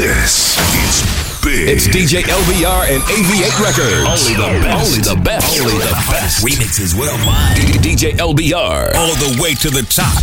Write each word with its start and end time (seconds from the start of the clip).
This 0.00 0.56
is 0.80 1.04
big. 1.44 1.68
It's 1.68 1.86
DJ 1.86 2.22
LBR 2.24 2.88
and 2.88 3.02
AV8 3.04 3.52
Records. 3.60 4.08
Only 4.08 4.32
the 4.32 4.64
best. 4.64 4.80
Only 4.80 5.00
the 5.04 5.16
best. 5.22 5.60
Only 5.60 5.76
the 5.76 5.92
best. 6.08 6.42
Remixes 6.42 6.94
worldwide. 6.96 7.58
DJ 7.84 8.16
LBR. 8.16 8.94
All 8.96 9.12
the 9.20 9.36
way 9.42 9.52
to 9.56 9.68
the 9.68 9.82
top. 9.92 10.16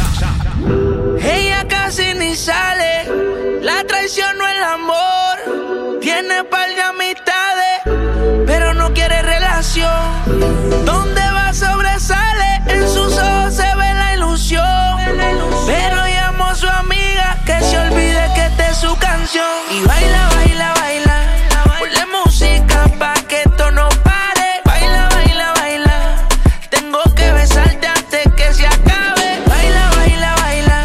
Ella 1.21 1.63
casi 1.69 2.15
ni 2.15 2.35
sale, 2.35 3.05
la 3.61 3.83
traición 3.83 4.35
no 4.39 4.47
el 4.47 4.63
amor. 4.63 5.99
Tiene 6.01 6.43
par 6.45 6.69
de 6.73 6.81
amistades, 6.81 8.47
pero 8.47 8.73
no 8.73 8.91
quiere 8.95 9.21
relación. 9.21 10.85
¿Dónde 10.87 11.21
va 11.21 11.53
sobresale? 11.53 12.56
Y 19.37 19.85
baila, 19.85 20.29
baila, 20.33 20.73
baila. 20.73 21.17
Ponle 21.77 22.05
música 22.07 22.89
pa' 22.97 23.13
que 23.27 23.43
esto 23.43 23.69
no 23.69 23.87
pare. 24.03 24.61
Baila, 24.65 25.09
baila, 25.09 25.53
baila. 25.53 26.27
Tengo 26.71 27.03
que 27.13 27.31
besarte 27.33 27.85
antes 27.85 28.33
que 28.35 28.51
se 28.51 28.65
acabe. 28.65 29.39
Baila, 29.47 29.91
baila, 29.95 30.35
baila. 30.41 30.79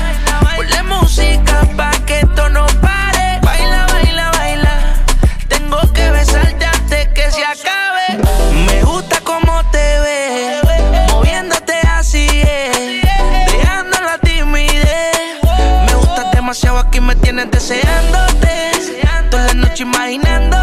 Ponle 0.56 0.82
música 0.82 1.66
pa' 1.78 1.92
que 2.04 2.20
esto 2.20 2.50
no 2.50 2.66
pare. 2.82 3.40
Baila, 3.40 3.86
baila, 3.86 4.30
baila. 4.32 4.74
Tengo 5.48 5.80
que 5.94 6.10
besarte 6.10 6.66
antes 6.66 7.08
que 7.08 7.30
se 7.30 7.42
acabe. 7.46 8.18
Me 8.66 8.82
gusta 8.82 9.18
cómo 9.24 9.62
te 9.70 9.98
ves, 10.00 10.62
moviéndote 11.10 11.78
así 11.96 12.26
es, 12.28 13.02
dejando 13.50 13.98
la 14.02 14.18
timidez. 14.18 15.40
Me 15.86 15.94
gustas 15.94 16.30
demasiado 16.32 16.78
aquí 16.80 17.00
me 17.00 17.14
tienes 17.16 17.50
deseándote, 17.50 18.12
toda 18.12 18.31
caminando 20.18 20.61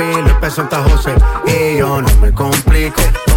vi, 0.00 0.22
los 0.22 0.32
pesos 0.34 0.66
en 0.70 0.90
José. 0.90 1.14
Y 1.46 1.78
yo 1.78 2.00
no 2.00 2.08
me 2.20 2.32
complico. 2.32 3.00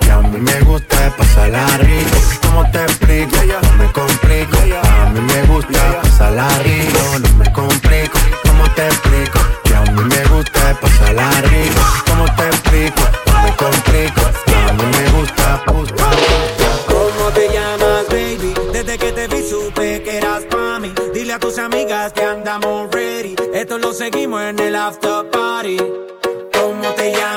Que 0.00 0.10
a 0.10 0.18
mí 0.18 0.38
me 0.38 0.60
gusta 0.60 1.14
pasarla 1.16 1.66
rico. 1.78 2.16
¿Cómo 2.42 2.70
te 2.70 2.82
explico? 2.82 3.36
No 3.62 3.72
me 3.78 3.92
complico. 3.92 4.58
A 4.82 5.10
mí 5.10 5.20
me 5.20 5.42
gusta 5.44 6.00
pasarla 6.02 6.48
rico. 6.58 7.18
No 7.22 7.36
me 7.38 7.52
complico. 7.52 8.18
¿Cómo 8.46 8.64
te 8.74 8.86
explico? 8.86 9.38
Que 9.64 9.74
a 9.74 9.80
mí 9.82 10.02
me 10.02 10.24
gusta 10.26 10.78
pasarla 10.80 11.30
rico. 11.42 11.82
¿Cómo 12.08 12.24
te 12.36 12.46
explico? 12.46 13.02
No 13.26 13.42
me 13.42 13.56
complico. 13.56 14.20
A 14.68 14.72
mí 14.72 14.84
me 14.96 15.10
gusta, 15.18 15.62
gusta. 15.66 16.10
¿Cómo 16.86 17.30
te 17.34 17.48
llamas, 17.52 18.08
baby? 18.08 18.54
Desde 18.72 18.98
que 18.98 19.12
te 19.12 19.28
vi 19.28 19.48
supe 19.48 20.02
que 20.02 20.16
eras 20.18 20.42
pa'. 20.50 20.62
Dile 21.14 21.34
a 21.34 21.38
tus 21.38 21.58
amigas 21.58 22.12
que 22.12 22.24
andamos 22.24 22.90
ready. 22.90 23.36
Esto 23.54 23.78
lo 23.78 23.92
seguimos 23.92 24.42
en 24.42 24.58
el 24.58 24.74
after 24.74 25.30
party. 25.30 25.76
¿Cómo 26.52 26.88
te 26.96 27.12
llamas, 27.12 27.31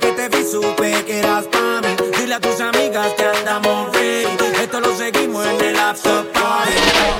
que 0.00 0.12
te 0.12 0.28
vi 0.28 0.44
supe 0.44 1.04
que 1.04 1.18
eras 1.20 1.44
pa' 1.46 1.80
mí. 1.82 1.94
Dile 2.18 2.34
a 2.34 2.40
tus 2.40 2.60
amigas 2.60 3.08
que 3.16 3.24
andamos 3.24 3.92
ready. 3.92 4.26
Esto 4.62 4.80
lo 4.80 4.96
seguimos 4.96 5.46
en 5.46 5.60
el 5.60 5.78
after 5.78 6.24
party. 6.32 6.72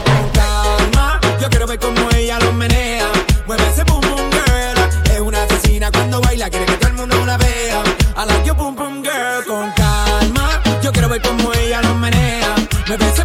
Con 0.05 0.31
calma, 0.31 1.21
yo 1.41 1.49
quiero 1.51 1.67
ver 1.67 1.79
cómo 1.79 2.09
ella 2.17 2.39
lo 2.41 2.53
menea. 2.53 3.07
Mueve 3.47 3.67
ese 3.69 3.85
boom 3.85 4.01
boom 4.01 4.31
girl. 4.31 5.13
Es 5.13 5.21
una 5.21 5.43
asesina 5.45 5.91
cuando 5.93 6.21
baila, 6.21 6.51
quiere 6.51 6.67
que 6.67 6.77
todo 6.77 6.89
el 6.89 6.95
mundo 6.95 7.25
la 7.27 7.37
vea. 7.37 7.83
I 8.17 8.25
like 8.27 8.45
your 8.45 8.57
boom 8.57 8.75
boom 8.75 9.03
girl. 9.03 9.45
Con 9.47 9.71
calma, 9.73 10.61
yo 10.83 10.93
quiero 10.93 11.09
ver 11.09 11.23
cómo 11.23 11.53
ella 11.55 11.81
lo 11.83 11.95
menea. 11.95 12.55
Mueve 12.87 13.09
ese 13.09 13.25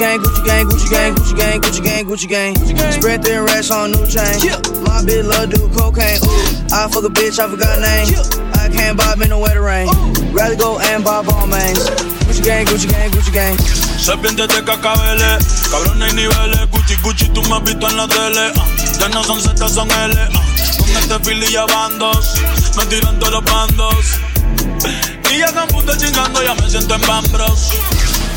gang, 0.00 0.18
Gucci 0.18 0.44
gang, 0.44 0.66
Gucci 0.66 0.90
gang, 0.90 1.14
Gucci 1.14 1.36
gang, 1.36 1.60
Gucci 1.60 1.82
gang, 1.84 2.04
Gucci 2.06 2.28
gang. 2.28 2.54
Gucci 2.54 2.76
gang. 2.76 2.92
Spread 2.92 3.22
their 3.22 3.44
racks 3.44 3.70
on 3.70 3.92
new 3.92 4.06
chain. 4.08 4.40
My 4.88 5.04
bitch 5.04 5.28
love 5.28 5.50
do 5.50 5.68
cocaine. 5.76 6.18
Ooh. 6.24 6.72
I 6.72 6.88
fuck 6.88 7.04
a 7.04 7.12
bitch, 7.12 7.38
I 7.38 7.46
forgot 7.46 7.78
name. 7.78 8.08
I 8.56 8.68
can't 8.72 8.96
bob 8.96 9.20
in 9.20 9.28
the 9.28 9.38
wetter 9.38 9.60
rain. 9.60 9.88
Rather 10.32 10.56
go 10.56 10.78
and 10.80 11.04
buy 11.04 11.22
ball 11.22 11.46
mains. 11.46 11.84
Gucci 12.24 12.42
gang, 12.42 12.64
Gucci 12.66 12.88
gang, 12.88 13.10
Gucci 13.12 13.32
gang. 13.32 13.56
Serpientes 14.00 14.48
cacabeles, 14.64 15.68
cabrón 15.68 16.00
y 16.00 16.12
niveles. 16.16 16.64
Gucci, 16.72 16.96
Gucci, 17.04 17.28
tú 17.34 17.42
me 17.42 17.56
has 17.56 17.62
visto 17.64 17.86
en 17.86 17.96
la 17.96 18.08
tele. 18.08 18.52
Ah, 18.56 18.66
ya 18.98 19.08
no 19.10 19.22
son 19.22 19.40
Z, 19.40 19.68
son 19.68 19.90
L. 19.90 20.16
Ah, 20.16 20.42
con 20.78 20.96
este 20.96 21.18
fili 21.20 21.52
ya 21.52 21.66
bandos, 21.66 22.40
me 22.76 22.86
tiran 22.86 23.18
todos 23.18 23.32
los 23.34 23.44
bandos. 23.44 24.04
Y 25.30 25.38
ya 25.38 25.46
están 25.46 25.68
putas 25.68 25.98
chingando, 25.98 26.42
ya 26.42 26.54
me 26.54 26.70
siento 26.70 26.94
en 26.94 27.02
Bambros. 27.02 27.72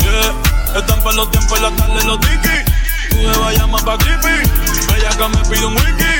Yeah. 0.02 0.53
Están 0.74 1.00
para 1.04 1.14
los 1.14 1.30
tiempos, 1.30 1.58
y 1.58 1.62
la 1.62 1.70
tarde, 1.70 2.04
los 2.04 2.20
tiki. 2.20 2.56
Tú 3.10 3.16
me 3.16 3.38
vayas 3.38 3.68
más 3.68 3.82
pa' 3.82 3.96
creepy. 3.96 4.50
Bellaca 4.92 5.28
me 5.28 5.38
pide 5.48 5.66
un 5.66 5.74
wiki. 5.74 6.14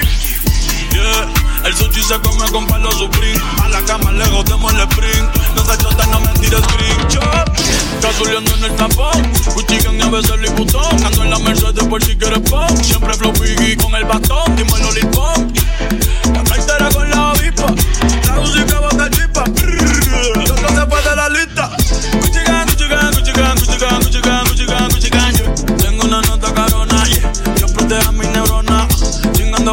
Yeah. 0.92 1.44
El 1.64 1.74
sushi 1.74 2.02
se 2.02 2.20
come 2.20 2.48
con 2.52 2.64
palo 2.66 2.92
supreme. 2.92 3.40
A 3.64 3.68
la 3.68 3.80
cama 3.82 4.12
lejos 4.12 4.44
demos 4.44 4.72
el 4.74 4.80
sprint. 4.82 5.28
No 5.56 5.64
se 5.64 5.78
chota, 5.78 6.06
no 6.06 6.20
me 6.20 6.28
tires 6.34 6.60
screenshot. 6.62 7.58
Está 7.94 8.12
subiendo 8.12 8.54
en 8.54 8.64
el 8.64 8.76
tapón. 8.76 9.32
Cuchican 9.54 10.00
a 10.00 10.10
veces 10.10 10.30
el 10.30 10.50
botón. 10.50 11.04
Ando 11.04 11.24
en 11.24 11.30
la 11.30 11.38
Mercedes 11.40 11.84
por 11.88 12.04
si 12.04 12.14
quieres 12.16 12.40
pop. 12.48 12.70
Siempre 12.80 13.14
flow 13.14 13.32
piggy 13.32 13.76
con 13.76 13.92
el 13.96 14.04
bastón. 14.04 14.54
Dime 14.54 14.72
el 14.78 14.84
olipón. 14.84 15.52
La 16.32 16.44
cartera 16.44 16.90
con 16.90 17.10
la 17.10 17.30
avispa. 17.30 17.66
La 18.26 18.32
música 18.34 18.78
bota 18.78 19.10
chispa. 19.10 19.44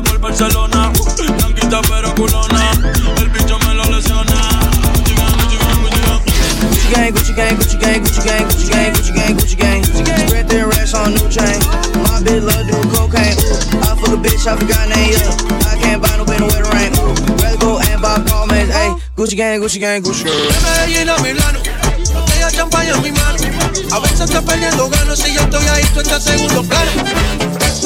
Por 0.04 0.20
Barcelona. 0.20 0.92
Uh, 1.00 1.34
Blanquita 1.38 1.82
pero 1.90 2.14
culona. 2.16 2.72
El 3.18 3.30
bicho 3.30 3.60
me 3.60 3.74
lo 3.74 3.84
lesiona. 3.86 4.62
Gucci 6.82 6.94
gang, 6.94 7.12
Gucci 7.14 7.34
gang, 7.34 7.58
Gucci 7.58 7.78
gang. 7.78 8.02
Gucci 8.04 8.22
gang, 8.24 8.46
Gucci 8.48 8.70
gang, 8.72 8.94
Gucci 8.94 9.12
gang, 9.14 9.34
Gucci 9.36 9.56
gang, 9.58 9.82
Gucci 9.82 10.04
gang. 10.06 10.28
Spread 10.28 10.48
their 10.48 10.68
racks 10.68 10.94
on 10.94 11.14
new 11.14 11.28
chain. 11.30 11.60
My 12.04 12.20
bitch 12.24 12.44
love 12.44 12.68
do 12.68 12.78
cocaine. 12.92 13.36
Ooh, 13.42 13.82
I 13.82 13.96
fuck 13.96 14.14
a 14.14 14.18
bitch, 14.22 14.48
I 14.48 14.56
forgot 14.56 14.88
name. 14.90 15.12
Yeah, 15.12 15.72
I 15.72 15.76
can't 15.82 16.02
buy 16.02 16.16
no 16.18 16.24
with 16.24 16.40
a 16.40 16.64
rain. 16.72 16.92
Ooh, 17.00 17.16
rather 17.42 17.58
go 17.58 17.80
and 17.80 18.02
buy 18.02 18.20
Palmays. 18.28 18.70
Ayy, 18.72 18.96
Gucci 19.16 19.36
gang, 19.36 19.62
Gucci 19.62 19.80
gang, 19.80 20.02
Gucci 20.04 20.24
gang. 20.24 20.36
De 20.36 20.60
Medellín 20.62 21.10
a 21.10 21.18
Milano, 21.20 21.60
botella 22.14 22.52
champaña 22.52 22.94
en 22.96 23.02
mi 23.02 23.12
mano. 23.12 23.38
A 23.92 24.00
veces 24.00 24.22
estoy 24.22 24.42
perdiendo 24.42 24.90
ganas 24.90 25.20
si 25.20 25.34
yo 25.34 25.42
estoy 25.42 25.66
ahí, 25.68 25.84
tú 25.94 26.00
estás 26.02 26.28
en 26.28 26.40
segundo 26.40 26.64
plano. 26.64 26.92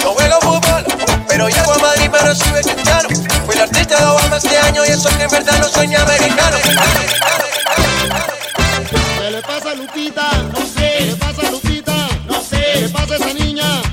No 0.04 0.12
juego 0.14 0.40
fútbol, 0.42 0.84
pero 1.36 1.50
llego 1.50 1.74
a 1.74 1.78
Madrid 1.80 2.10
me 2.10 2.20
recibe 2.20 2.62
cristiano. 2.62 3.10
Fui 3.46 3.56
el 3.56 3.62
artista 3.62 4.00
de 4.00 4.06
Obama 4.06 4.38
este 4.38 4.58
año 4.58 4.86
y 4.86 4.90
eso 4.90 5.10
que 5.18 5.24
en 5.24 5.30
verdad 5.30 5.60
no 5.60 5.68
soy 5.68 5.88
ni 5.90 5.96
americano. 5.96 6.58
¿Qué 9.20 9.32
le 9.32 9.42
pasa 9.42 9.72
a 9.72 9.76
Lupita? 9.76 10.30
No 10.54 10.66
sé. 10.66 10.96
¿Qué 10.98 11.06
le 11.08 11.16
pasa 11.18 11.48
a 11.48 11.52
Lupita? 11.52 12.08
No 12.26 12.42
sé. 12.42 12.66
¿Qué 12.74 12.82
le 12.84 12.90
pasa 12.90 13.14
a 13.16 13.18
esa 13.18 13.34
niña? 13.34 13.85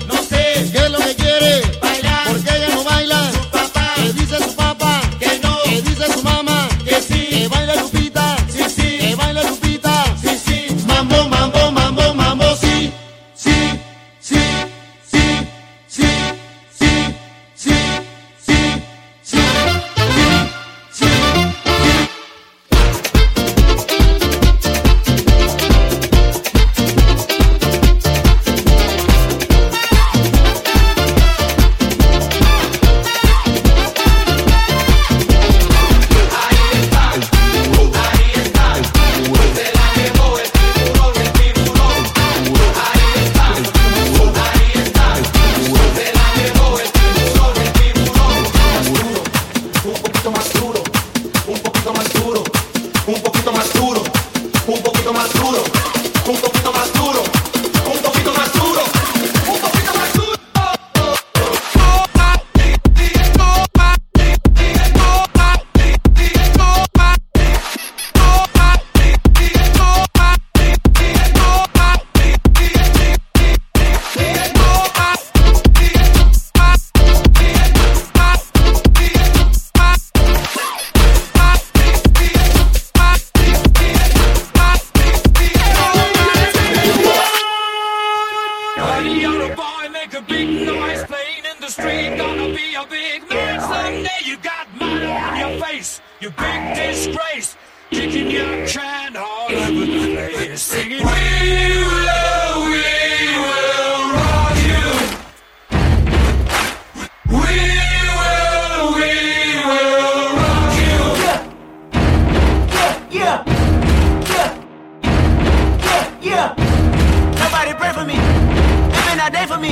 Living 119.23 119.41
day 119.41 119.47
for 119.47 119.59
me. 119.59 119.69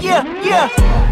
Yeah, 0.00 0.24
yeah. 0.42 0.68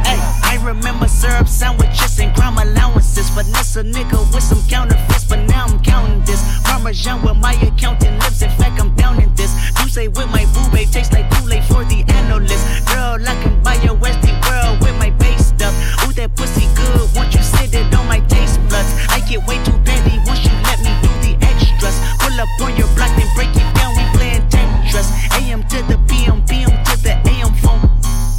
Hey, 0.08 0.16
I 0.42 0.58
remember 0.64 1.06
syrup 1.06 1.48
sandwiches 1.48 2.18
and 2.18 2.34
crime 2.34 2.56
allowances. 2.56 3.28
Finesse 3.28 3.76
a 3.76 3.82
nigga 3.82 4.18
with 4.32 4.42
some 4.42 4.62
counterfeits, 4.68 5.24
but 5.24 5.40
now 5.48 5.66
I'm 5.66 5.78
counting 5.82 6.22
this. 6.24 6.42
Parmesan 6.64 7.20
with 7.22 7.36
my 7.36 7.52
accountant 7.60 8.18
lips. 8.20 8.40
In 8.40 8.48
fact, 8.52 8.80
I'm 8.80 8.94
down 8.94 9.20
in 9.20 9.34
this. 9.34 9.52
You 9.82 9.88
say 9.90 10.08
with 10.08 10.28
my 10.28 10.46
boo 10.54 10.70
babe 10.72 10.88
tastes 10.90 11.12
like 11.12 11.30
Kool-Aid 11.32 11.64
for 11.64 11.84
the 11.84 12.02
analyst. 12.08 12.64
Girl, 12.86 13.20
I 13.20 13.34
can 13.42 13.62
buy 13.62 13.74
your 13.82 13.96
Westie 13.96 14.32
world 14.48 14.80
with 14.80 14.96
my 14.98 15.10
base 15.10 15.48
stuff. 15.48 15.74
Ooh, 16.06 16.12
that 16.14 16.34
pussy 16.36 16.66
good. 16.74 17.04
Once 17.14 17.34
you 17.34 17.42
sit 17.42 17.74
it 17.74 17.94
on 17.94 18.08
my 18.08 18.20
taste 18.20 18.60
buds, 18.70 18.88
I 19.10 19.20
get 19.28 19.46
way 19.46 19.62
too 19.62 19.76
petty 19.84 20.16
once 20.24 20.42
you 20.42 20.52
let 20.64 20.80
me 20.80 20.92
do 21.04 21.10
the 21.20 21.36
extras. 21.44 22.00
Pull 22.16 22.40
up 22.40 22.48
on 22.62 22.74
your 22.78 22.88
block 22.96 23.12
and 23.12 23.28
break 23.36 23.52
it 23.52 23.74
down. 23.76 23.97
We. 24.98 25.28
AM 25.48 25.62
to 25.68 25.82
the 25.84 25.96
PM, 26.08 26.44
PM 26.46 26.70
to 26.84 26.96
the 27.02 27.14
AM 27.30 27.54
phone. 27.54 27.80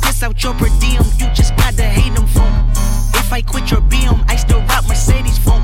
Piss 0.01 0.21
out 0.23 0.43
your 0.43 0.53
per 0.55 0.67
diem, 0.79 1.03
you 1.17 1.27
just 1.33 1.55
gotta 1.55 1.83
hate 1.83 2.13
them 2.13 2.27
phone. 2.27 2.53
If 3.15 3.31
I 3.31 3.41
quit 3.41 3.71
your 3.71 3.81
BM, 3.81 4.25
I 4.27 4.35
still 4.35 4.61
rock 4.63 4.85
Mercedes 4.87 5.37
phone. 5.37 5.63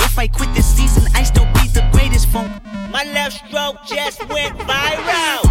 If 0.00 0.18
I 0.18 0.26
quit 0.26 0.52
this 0.54 0.66
season, 0.66 1.04
I 1.14 1.22
still 1.22 1.46
be 1.54 1.68
the 1.68 1.88
greatest 1.92 2.26
phone. 2.28 2.50
My 2.90 3.04
left 3.04 3.46
stroke 3.46 3.76
just 3.86 4.28
went 4.28 4.58
viral. 4.58 5.43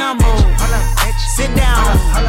I'm 0.00 0.20
on. 0.20 0.54
Sit 1.18 1.54
down. 1.54 2.23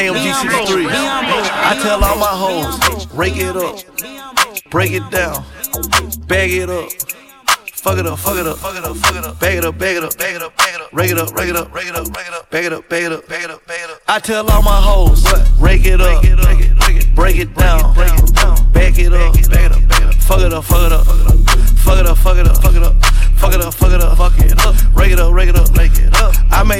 AMG 0.00 0.32
63. 0.32 0.86
I 0.88 1.78
tell 1.82 2.02
all 2.02 2.16
my 2.16 2.26
hoes, 2.26 3.06
rake 3.12 3.36
it 3.36 3.56
up, 3.56 3.78
break 4.70 4.92
it 4.92 5.10
down, 5.10 5.44
bag 6.26 6.50
it 6.50 6.70
up. 6.70 6.88
Fuck 7.80 7.96
it 7.98 8.06
up, 8.06 8.18
fuck 8.18 8.36
it 8.36 8.46
up, 8.46 8.58
fuck 8.58 8.76
it 8.76 8.84
up, 8.84 8.94
fuck 8.98 9.16
it 9.16 9.24
up, 9.24 9.40
bag 9.40 9.56
it 9.56 9.64
up, 9.64 9.78
bag 9.78 9.96
it 9.96 10.04
up, 10.04 10.18
bag 10.18 10.34
it 10.34 10.42
up, 10.42 10.54
bag 10.54 10.74
it 10.74 10.82
up, 10.82 10.92
rake 10.92 11.10
it 11.10 11.18
up, 11.18 11.34
rake 11.34 11.48
it 11.48 11.56
up, 11.56 11.74
rake 11.74 11.86
it 11.88 11.96
up, 11.96 12.14
rake 12.14 12.26
it 12.26 12.34
up, 12.34 12.50
bag 12.50 12.64
it 12.66 12.72
up, 12.74 12.88
bag 12.90 13.04
it 13.04 13.12
up, 13.12 13.26
bag 13.26 13.42
it 13.44 13.50
up, 13.50 13.66
bag 13.66 13.80
it 13.80 13.90
up. 13.90 14.02
I 14.06 14.18
tell 14.18 14.50
all 14.50 14.60
my 14.60 14.82
hoes, 14.82 15.24
rake 15.58 15.86
it 15.86 15.98
up, 15.98 16.22
break 17.14 17.36
it 17.38 17.54
down, 17.54 17.94
bag 17.94 18.18
it 18.18 18.36
up, 18.44 18.72
bag 18.74 18.98
it 18.98 19.12
up, 19.14 20.14
fuck 20.16 20.40
it 20.40 20.52
up, 20.52 20.62
fuck 20.62 20.86
it 20.86 20.92
up, 20.92 21.06
Fuck 21.06 21.29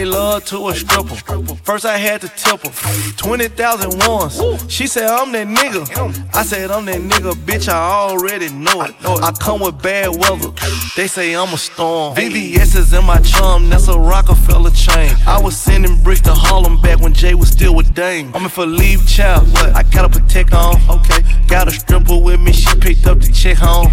made 0.04 0.12
love 0.12 0.44
to 0.46 0.68
a 0.68 0.74
stripper. 0.74 1.14
First 1.62 1.84
I 1.84 1.98
had 1.98 2.20
to 2.22 2.28
tip 2.28 2.60
her. 2.64 3.12
20,000 3.16 4.08
once. 4.08 4.72
She 4.72 4.86
said, 4.86 5.08
I'm 5.08 5.32
that 5.32 5.46
nigga. 5.46 6.34
I 6.34 6.42
said, 6.42 6.70
I'm 6.70 6.84
that 6.86 7.00
nigga, 7.00 7.32
bitch, 7.32 7.68
I 7.68 7.76
already 7.76 8.48
know 8.50 8.82
it. 8.82 8.94
I 9.04 9.32
come 9.32 9.60
with 9.60 9.82
bad 9.82 10.08
weather. 10.08 10.50
They 10.96 11.06
say 11.06 11.34
I'm 11.34 11.52
a 11.52 11.58
storm. 11.58 12.14
VVS 12.16 12.76
is 12.76 12.92
in 12.92 13.04
my 13.04 13.20
chum, 13.20 13.68
that's 13.68 13.88
a 13.88 13.98
Rockefeller 13.98 14.70
chain. 14.70 15.14
I 15.26 15.40
was 15.40 15.56
sending 15.56 16.02
bricks 16.02 16.22
to 16.22 16.34
Harlem 16.34 16.80
back 16.80 17.00
when 17.00 17.12
Jay 17.12 17.34
was 17.34 17.50
still 17.50 17.74
with 17.74 17.94
Dame. 17.94 18.34
I'm 18.34 18.44
in 18.44 18.48
for 18.48 18.66
leave 18.66 19.06
child. 19.06 19.48
I 19.74 19.82
gotta 19.82 20.08
protect 20.08 20.52
on. 20.54 20.76
Okay. 20.88 21.20
Got 21.46 21.68
a 21.68 21.72
stripper 21.72 22.16
with 22.16 22.40
me, 22.40 22.52
she 22.52 22.74
picked 22.78 23.06
up 23.06 23.20
the 23.20 23.30
check 23.32 23.58
home. 23.58 23.92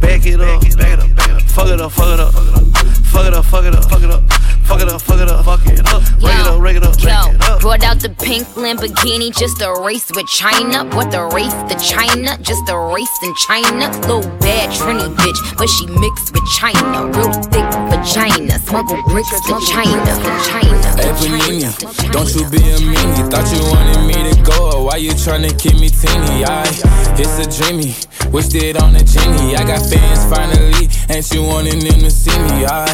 bag 0.00 0.26
it 0.26 0.40
up, 0.40 0.60
Back 0.76 0.98
it 0.98 1.00
up, 1.00 1.16
back 1.16 1.30
it 1.30 1.36
up. 1.36 1.42
Fuck 1.42 1.68
it 1.68 1.80
up, 1.80 1.92
fuck 1.92 2.08
it 2.08 2.20
up, 2.20 2.32
fuck 2.32 3.26
it 3.26 3.34
up, 3.34 3.44
fuck 3.44 3.64
it 3.64 3.74
up, 3.74 3.84
fuck 3.84 4.02
it 4.02 4.10
up, 4.10 4.22
fuck 4.68 4.82
it 4.82 4.88
up, 4.88 5.00
fuck 5.00 5.18
it 5.18 5.28
up, 5.28 5.44
fuck 5.44 5.66
it 5.66 5.80
up. 5.88 6.02
Rake 6.20 6.36
it 6.36 6.46
up, 6.46 6.60
rake 6.60 6.76
it 6.76 6.84
up, 6.84 6.94
rake 6.96 7.34
it 7.34 7.42
up. 7.48 7.60
Brought 7.60 7.82
out 7.82 8.00
the 8.00 8.10
pink 8.10 8.46
Lamborghini 8.54 9.34
just 9.34 9.60
a 9.62 9.72
race 9.80 10.10
with 10.14 10.26
China. 10.28 10.84
What 10.94 11.10
the 11.10 11.24
race 11.32 11.56
to 11.72 11.74
China? 11.80 12.36
Just 12.42 12.68
a 12.68 12.76
race 12.76 13.16
in 13.24 13.34
China. 13.48 13.88
Little 14.04 14.28
bad 14.38 14.68
Trini 14.70 15.08
bitch, 15.16 15.40
but 15.56 15.68
she 15.68 15.86
mixed 15.86 16.32
with 16.32 16.44
China. 16.60 17.08
Real 17.16 17.32
thick 17.48 17.64
vagina. 17.88 18.58
Smuggle 18.60 19.02
bricks 19.08 19.40
to 19.48 19.56
China. 19.72 20.04
To 20.04 20.30
China. 20.44 20.76
Hey 21.00 21.12
Panini, 21.16 22.12
don't 22.12 22.28
you 22.36 22.44
be 22.52 22.60
a 22.60 22.76
meanie. 22.76 23.30
Thought 23.32 23.48
you 23.52 23.62
wanted 23.72 24.04
me 24.06 24.30
to 24.30 24.42
go, 24.42 24.84
why 24.84 24.96
you 24.96 25.12
tryna 25.12 25.56
keep 25.58 25.80
me 25.80 25.88
teeny? 25.88 26.44
I, 26.44 26.68
it's 27.16 27.38
a 27.40 27.46
dreamy, 27.48 27.94
wished 28.30 28.54
it 28.54 28.80
on 28.80 28.94
a 28.96 29.02
genie. 29.02 29.56
I 29.56 29.64
got 29.64 29.80
fans 29.88 30.24
finally, 30.28 30.88
ain't 31.10 31.30
you 31.32 31.42
wanting 31.42 31.80
them 31.80 32.00
to 32.00 32.10
see 32.10 32.36
me? 32.38 32.66
I, 32.66 32.84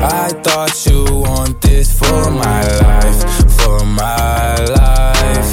I 0.00 0.28
thought 0.42 0.74
you 0.86 1.21
want 1.22 1.60
this 1.60 1.96
for 1.96 2.30
my 2.30 2.62
life, 2.86 3.20
for 3.58 3.84
my 3.84 4.56
life. 4.80 5.52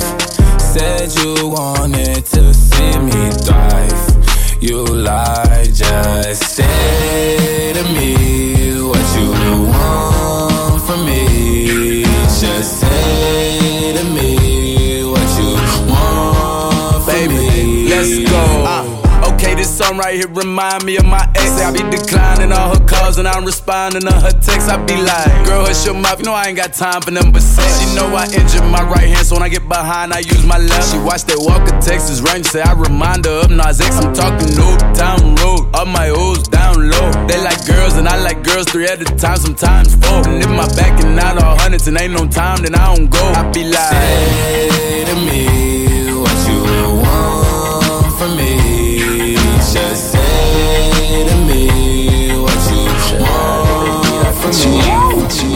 Said 0.60 1.13
you 1.21 1.49
wanted 1.49 2.25
to 2.25 2.53
see 2.53 2.97
me 2.97 3.21
thrive. 3.43 4.62
You 4.62 4.84
lied, 4.84 5.73
just 5.73 6.55
say 6.55 7.73
to 7.73 7.84
me 7.93 8.82
what 8.82 9.05
you 9.17 9.29
want 9.73 10.82
from 10.82 11.05
me. 11.05 11.88
Song 19.89 19.97
right 19.97 20.13
here 20.13 20.28
remind 20.28 20.86
me 20.86 20.97
of 20.97 21.06
my 21.06 21.25
ex. 21.34 21.49
I 21.62 21.73
be 21.73 21.82
declining 21.89 22.52
all 22.52 22.78
her 22.78 22.86
calls 22.86 23.17
and 23.17 23.28
I'm 23.28 23.43
responding 23.43 24.02
to 24.02 24.13
her 24.13 24.32
texts. 24.32 24.69
I 24.69 24.78
be 24.86 24.93
like, 25.02 25.34
girl, 25.47 25.65
hush 25.65 25.84
your 25.84 25.95
mouth. 25.95 26.19
You 26.19 26.25
know 26.25 26.34
I 26.34 26.45
ain't 26.45 26.58
got 26.58 26.73
time 26.73 27.02
for 27.02 27.10
but 27.10 27.41
sex. 27.41 27.82
She 27.82 27.95
know 27.95 28.06
I 28.13 28.25
injured 28.25 28.69
my 28.69 28.84
right 28.86 29.10
hand, 29.10 29.25
so 29.25 29.36
when 29.36 29.41
I 29.41 29.49
get 29.49 29.67
behind, 29.67 30.13
I 30.13 30.19
use 30.19 30.45
my 30.45 30.60
left. 30.60 30.91
She 30.91 30.99
watch 30.99 31.23
that 31.25 31.41
Walker 31.41 31.73
Texas 31.82 32.21
Ranger, 32.21 32.49
say 32.49 32.62
I 32.62 32.73
remind 32.73 33.25
her 33.25 33.45
of 33.45 33.49
Nas 33.49 33.82
X. 33.82 33.97
I'm 33.97 34.13
talking 34.13 34.54
Old 34.62 34.80
Town 34.93 35.34
Road, 35.41 35.73
all 35.73 35.88
my 35.88 36.10
O's 36.10 36.47
down 36.47 36.75
low. 36.78 37.10
They 37.25 37.41
like 37.41 37.65
girls 37.65 37.97
and 37.97 38.08
I 38.08 38.21
like 38.21 38.43
girls 38.43 38.69
three 38.69 38.86
at 38.86 39.02
a 39.02 39.10
time, 39.17 39.38
sometimes 39.38 39.95
four. 39.95 40.21
And 40.30 40.38
if 40.38 40.49
my 40.54 40.69
back 40.78 41.02
and 41.02 41.15
not 41.15 41.41
all 41.41 41.58
hundreds 41.58 41.88
and 41.88 41.99
ain't 41.99 42.13
no 42.13 42.28
time, 42.28 42.62
then 42.62 42.75
I 42.75 42.93
don't 42.93 43.10
go. 43.10 43.23
I 43.34 43.49
be 43.49 43.63
like, 43.65 43.89
Say 43.89 45.06
to 45.10 45.15
me 45.25 46.13
what 46.13 46.38
you 46.45 46.62
want 47.02 48.13
from 48.21 48.38
me. 48.38 48.68
Tell 54.51 55.15
the 55.27 55.48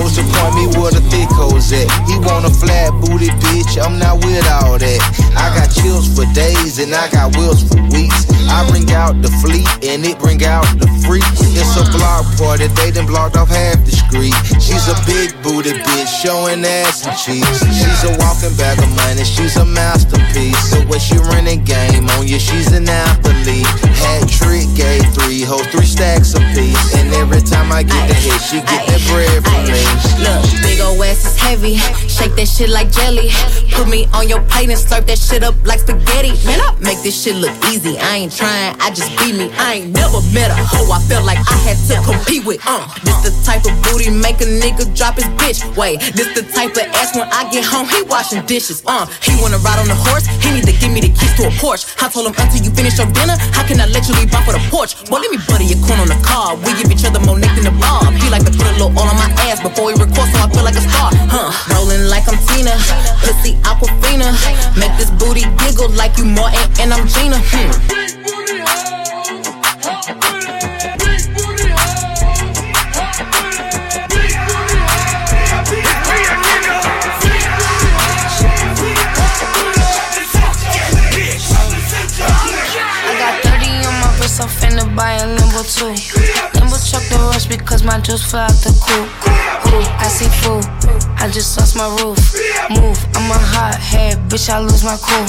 hoes 0.00 0.16
to 0.16 0.24
point 0.24 0.54
me 0.56 0.64
where 0.80 0.90
the 0.90 1.04
thick 1.12 1.28
hoes 1.28 1.72
at. 1.72 1.88
He 2.08 2.16
want 2.24 2.48
a 2.48 2.52
flat 2.52 2.90
booty 3.00 3.28
bitch, 3.44 3.76
I'm 3.76 3.98
not 3.98 4.24
with 4.24 4.44
all 4.48 4.78
that. 4.80 5.00
I 5.36 5.52
got 5.52 5.68
chills 5.68 6.08
for 6.08 6.24
days 6.32 6.80
and 6.80 6.94
I 6.94 7.08
got 7.12 7.36
wheels 7.36 7.62
for 7.68 7.80
weeks. 7.92 8.24
I 8.48 8.66
bring 8.72 8.90
out 8.92 9.20
the 9.20 9.30
fleet 9.44 9.68
and 9.84 10.04
it 10.04 10.18
bring 10.18 10.42
out 10.44 10.66
the 10.80 10.88
freaks. 11.04 11.44
It's 11.52 11.76
a 11.76 11.84
block 11.92 12.24
party, 12.40 12.66
they 12.80 12.90
done 12.90 13.06
blocked 13.06 13.36
off 13.36 13.48
half 13.52 13.78
the 13.84 13.92
street. 13.92 14.34
She's 14.58 14.88
a 14.88 14.96
big 15.04 15.36
booty 15.44 15.76
bitch, 15.76 16.10
showing 16.24 16.64
ass 16.64 17.04
and 17.06 17.16
cheeks. 17.16 17.60
She's 17.60 18.02
a 18.08 18.16
walking 18.18 18.56
bag 18.56 18.80
of 18.80 18.90
money, 18.96 19.24
she's 19.24 19.56
a 19.56 19.64
masterpiece. 19.64 20.58
So 20.70 20.80
when 20.88 20.98
she 20.98 21.16
running 21.30 21.62
game 21.64 22.08
on 22.16 22.26
you, 22.26 22.40
she's 22.40 22.72
an 22.72 22.88
athlete. 22.88 23.68
Hat 24.00 24.24
trick, 24.28 24.66
gave 24.74 25.04
three 25.12 25.42
hoes, 25.42 25.66
three 25.68 25.86
stacks 25.86 26.34
apiece. 26.34 26.94
And 26.96 27.12
every 27.14 27.42
time 27.42 27.70
I 27.70 27.82
get 27.82 28.08
the 28.08 28.14
hit, 28.14 28.40
she 28.40 28.58
get 28.64 28.86
that 28.88 29.02
bread 29.10 29.44
from 29.44 29.62
me. 29.68 29.89
Look, 30.20 30.42
big 30.62 30.80
ol' 30.80 31.02
ass 31.04 31.24
is 31.24 31.36
heavy. 31.36 31.76
Shake 32.08 32.34
that 32.36 32.48
shit 32.48 32.70
like 32.70 32.92
jelly. 32.92 33.30
Put 33.72 33.88
me 33.88 34.06
on 34.12 34.28
your 34.28 34.42
plate 34.52 34.68
and 34.68 34.78
slurp 34.78 35.06
that 35.06 35.18
shit 35.18 35.42
up 35.42 35.54
like 35.64 35.80
spaghetti. 35.80 36.36
Man, 36.46 36.60
I 36.60 36.76
make 36.80 37.00
this 37.02 37.16
shit 37.16 37.36
look 37.36 37.52
easy. 37.72 37.98
I 37.98 38.24
ain't 38.24 38.34
trying, 38.34 38.76
I 38.80 38.90
just 38.90 39.10
be 39.18 39.32
me. 39.32 39.50
I 39.56 39.80
ain't 39.80 39.90
never 39.96 40.20
met 40.36 40.50
a 40.50 40.58
hoe 40.58 40.92
I 40.92 41.00
felt 41.08 41.24
like 41.24 41.38
I 41.38 41.56
had 41.64 41.78
to 41.88 41.96
compete 42.04 42.44
with. 42.44 42.60
Uh, 42.66 42.84
this 43.04 43.16
the 43.24 43.32
type 43.46 43.64
of 43.64 43.74
booty 43.82 44.10
make 44.10 44.40
a 44.44 44.48
nigga 44.48 44.84
drop 44.92 45.16
his 45.16 45.28
bitch. 45.40 45.64
Wait, 45.76 46.00
this 46.12 46.28
the 46.36 46.44
type 46.52 46.76
of 46.76 46.84
ass 46.92 47.16
when 47.16 47.28
I 47.32 47.48
get 47.50 47.64
home, 47.64 47.88
he 47.88 48.02
washing 48.04 48.44
dishes. 48.44 48.82
Uh, 48.86 49.06
he 49.24 49.32
wanna 49.40 49.58
ride 49.64 49.80
on 49.80 49.88
the 49.88 49.96
horse, 49.96 50.26
he 50.44 50.52
need 50.52 50.66
to 50.68 50.76
give 50.76 50.92
me 50.92 51.00
the 51.00 51.08
keys 51.08 51.32
to 51.40 51.48
a 51.48 51.52
Porsche. 51.56 51.88
I 52.02 52.08
told 52.12 52.26
him 52.26 52.34
until 52.36 52.60
you 52.60 52.70
finish 52.76 52.98
your 52.98 53.08
dinner, 53.16 53.40
how 53.56 53.64
can 53.64 53.80
I 53.80 53.86
let 53.86 54.04
you 54.08 54.14
leave 54.20 54.34
off 54.34 54.44
for 54.44 54.52
the 54.52 54.62
porch? 54.68 54.92
Well, 55.08 55.22
let 55.24 55.32
me 55.32 55.38
butter 55.48 55.64
your 55.64 55.80
corn 55.88 56.00
on 56.00 56.08
the 56.12 56.20
car. 56.20 56.56
We 56.60 56.76
give 56.76 56.92
each 56.92 57.04
other 57.08 57.20
more 57.24 57.38
neck 57.38 57.56
than 57.56 57.64
the 57.64 57.76
bar. 57.80 58.04
He 58.20 58.28
like 58.28 58.44
to 58.44 58.52
put 58.52 58.68
a 58.68 58.76
little 58.76 58.92
oil 58.92 59.08
on 59.08 59.16
my 59.16 59.30
ass 59.48 59.64
before 59.64 59.79
he 59.88 59.94
records, 59.94 60.32
so 60.32 60.38
I 60.44 60.48
feel 60.52 60.64
like 60.64 60.76
a 60.76 60.84
star. 60.84 61.10
Huh? 61.32 61.48
Rolling 61.72 62.08
like 62.08 62.28
I'm 62.28 62.36
Tina, 62.52 62.76
pussy 63.24 63.56
Aquafina. 63.64 64.28
Make 64.76 64.92
this 64.98 65.10
booty 65.10 65.46
giggle 65.56 65.88
like 65.96 66.18
you 66.18 66.24
Martin 66.24 66.60
and 66.80 66.92
I'm 66.92 67.06
Gina. 67.08 67.38
Hmm. 67.40 67.70
I 83.02 83.16
got 83.18 83.42
30 83.42 83.86
on 83.86 83.94
my 84.00 84.18
wrist, 84.20 84.40
I'm 84.40 84.48
finna 84.48 84.84
buy 84.94 85.14
a 85.14 85.26
limbo 85.26 85.62
too. 85.62 85.94
Limbo 86.58 86.76
truck 86.84 87.04
the 87.08 87.30
rush 87.32 87.46
because 87.46 87.82
my 87.82 87.98
juice 88.00 88.22
fly 88.22 88.44
out 88.44 88.50
the 88.50 88.76
coop. 88.84 89.39
Ooh, 89.80 89.88
I 89.96 90.12
see 90.12 90.28
food, 90.44 90.60
I 91.16 91.24
just 91.32 91.56
lost 91.56 91.72
my 91.72 91.88
roof. 92.04 92.20
Move, 92.68 93.00
I'm 93.16 93.32
a 93.32 93.40
hot 93.40 93.80
head, 93.80 94.20
bitch, 94.28 94.52
I 94.52 94.60
lose 94.60 94.84
my 94.84 95.00
cool. 95.00 95.24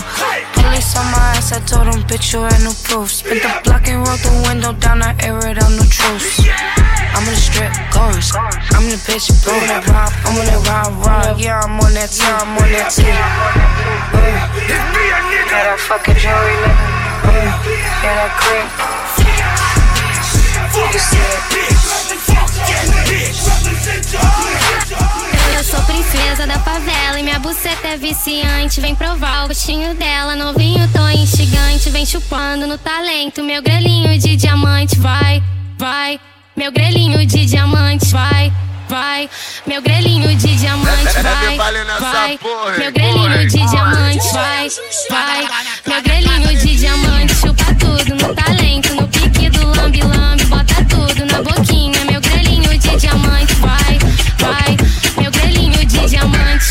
Police 0.60 0.92
on 1.00 1.08
my 1.08 1.40
ass, 1.40 1.56
I 1.56 1.64
told 1.64 1.88
them, 1.88 2.04
bitch, 2.04 2.36
you 2.36 2.44
ain't 2.44 2.60
no 2.68 2.76
proof. 2.84 3.16
Spent 3.16 3.40
the 3.40 3.48
block 3.64 3.88
and 3.88 4.04
rolled 4.04 4.20
the 4.20 4.32
window 4.44 4.76
down, 4.76 5.08
I 5.08 5.16
air 5.24 5.40
it 5.48 5.56
out, 5.56 5.72
no 5.72 5.88
truce. 5.88 6.44
I'm 7.16 7.24
in 7.24 7.32
the 7.32 7.40
strip, 7.40 7.72
guns. 7.96 8.36
I'm 8.76 8.84
in 8.84 8.92
the 8.92 9.00
bitch, 9.08 9.32
blowing 9.48 9.72
that 9.72 9.88
rob. 9.88 10.12
I'm 10.28 10.36
on 10.36 10.44
that 10.44 10.60
rob, 10.68 11.00
rob. 11.00 11.40
Yeah, 11.40 11.64
I'm 11.64 11.80
on 11.80 11.96
that 11.96 12.12
tee, 12.12 12.28
I'm 12.28 12.52
on 12.52 12.68
that 12.76 12.92
tee. 12.92 13.08
Uh, 13.08 13.16
yeah, 14.68 15.48
that 15.48 15.80
fucking 15.80 16.20
jewelry, 16.20 16.60
nigga. 16.60 17.56
Yeah, 18.04 18.20
that 18.20 18.36
creep. 18.36 18.68
You 20.92 21.00
see 21.00 21.22
Eu 25.62 25.66
sou 25.66 25.82
princesa 25.84 26.48
da 26.48 26.58
favela 26.58 27.20
e 27.20 27.24
minha 27.24 27.38
buceta 27.38 27.90
é 27.90 27.96
viciante. 27.96 28.82
Vem 28.82 28.96
provar 28.96 29.46
o 29.46 29.50
gostinho 29.50 29.94
dela, 29.94 30.36
novinho, 30.36 30.90
tô 30.92 31.08
instigante. 31.10 31.88
Vem 31.92 32.04
chupando 32.04 32.66
no 32.66 32.80
talento, 32.80 33.44
meu 33.44 33.62
grelhinho 33.62 34.18
de 34.18 34.36
diamante. 34.36 34.98
Vai, 34.98 35.44
vai, 35.78 36.20
meu 36.58 36.72
grelhinho 36.72 37.24
de 37.28 37.46
diamante. 37.46 38.08
Vai, 38.08 38.52
vai, 38.90 39.30
meu 39.68 39.84
grelhinho 39.84 40.36
de 40.36 40.56
diamante. 40.56 41.14
Vai, 41.22 41.60
vai, 42.00 42.40
meu 42.80 42.92
grelhinho 42.92 43.48
de 43.48 43.70
diamante. 43.70 44.34
Vai, 44.34 44.68
vai, 45.12 45.48
meu 45.86 46.02
grelhinho 46.02 46.58
de 46.58 46.76
diamante. 46.76 47.36
Chupa 47.36 47.66
tudo 47.76 48.16
no 48.16 48.34
talento, 48.34 48.96
no 48.96 49.08
pique 49.08 49.48
do 49.52 49.68
lambe, 49.68 50.02
bota 50.46 50.84
tudo 50.90 51.24
na 51.28 51.44
boquinha. 51.44 52.04
Meu 52.06 52.20
grelhinho 52.20 52.80
de 52.80 52.96
diamante, 52.98 53.54
vai, 53.54 54.00
vai. 54.40 55.01
Meu 56.22 56.30
grelhinho 56.30 56.60
de 56.60 56.66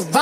in 0.00 0.12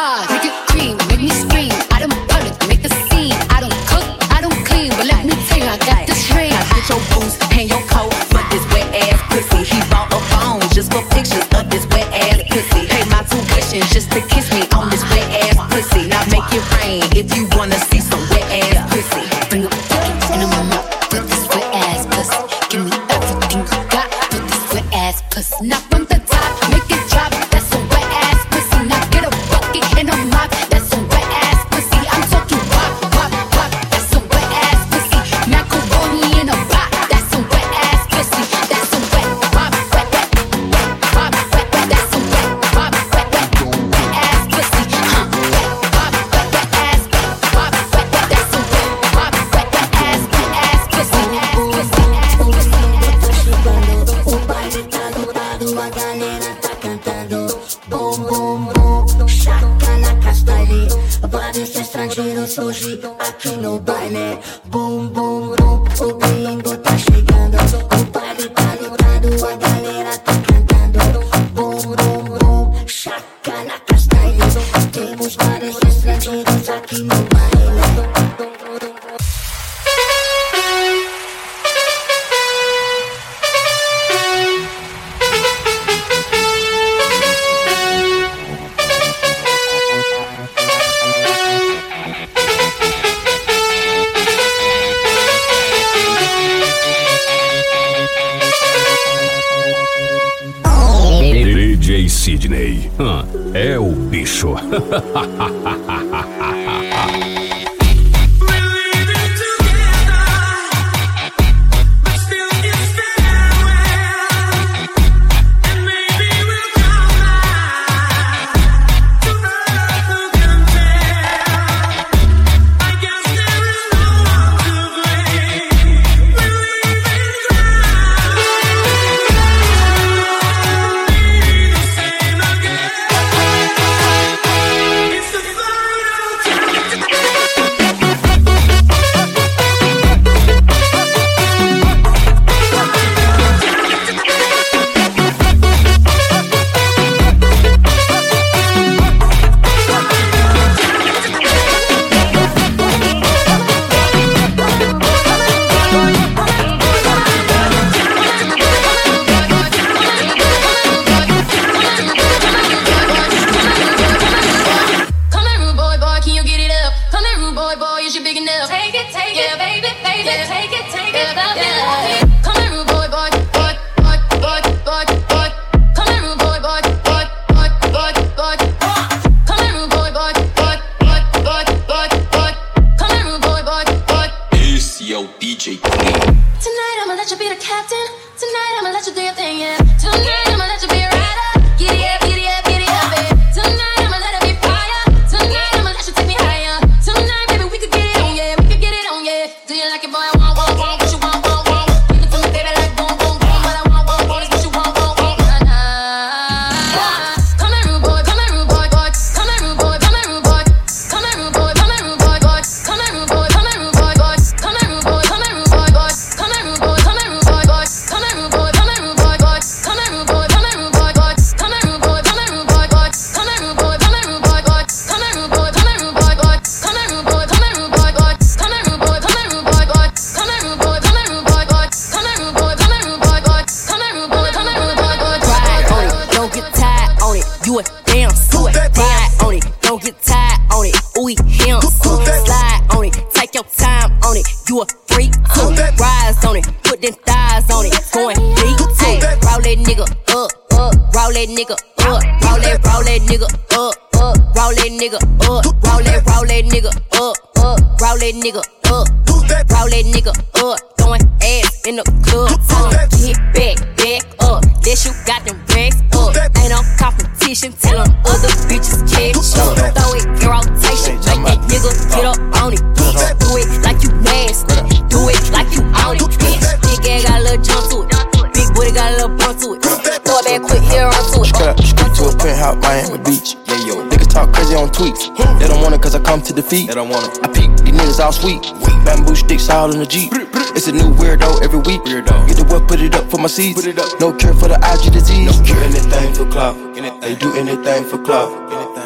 come. 286.69 286.87
They 286.87 286.95
don't 286.95 287.09
want 287.09 287.39
it. 287.39 287.45
I 287.45 287.49
peek, 287.49 287.71
these 287.85 287.95
niggas 287.95 288.21
all 288.21 288.33
sweet. 288.33 288.63
Bamboo 289.05 289.35
sticks 289.35 289.69
all 289.69 289.93
in 289.93 289.99
the 289.99 290.07
Jeep. 290.07 290.33
It's 290.77 290.87
a 290.89 290.93
new 290.93 291.15
weirdo 291.15 291.63
every 291.63 291.79
week. 291.81 292.03
Weirdo. 292.03 292.47
Get 292.47 292.57
the 292.57 292.65
what, 292.65 292.89
put 292.89 293.01
it 293.01 293.15
up 293.15 293.31
for 293.31 293.39
my 293.39 293.49
seeds. 293.49 293.81
Put 293.81 293.89
it 293.89 293.99
up. 293.99 294.21
No 294.21 294.33
cure 294.33 294.55
for 294.55 294.69
the 294.69 294.77
IG 294.77 295.13
disease. 295.13 295.59
No 295.59 295.65
cure. 295.65 295.83
anything 295.83 296.35
for 296.35 296.47
clout. 296.51 296.77
They 297.21 297.35
do 297.35 297.55
anything 297.57 298.05
for 298.05 298.19
clout. 298.19 298.51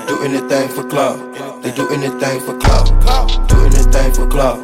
Do 0.09 0.23
anything 0.23 0.69
for 0.69 0.85
clout. 0.89 1.63
They 1.63 1.71
do 1.73 1.89
anything 1.91 2.41
for 2.41 2.59
clout. 2.59 2.87
Do 3.49 3.57
anything 3.65 4.13
for 4.13 4.27
clout. 4.29 4.59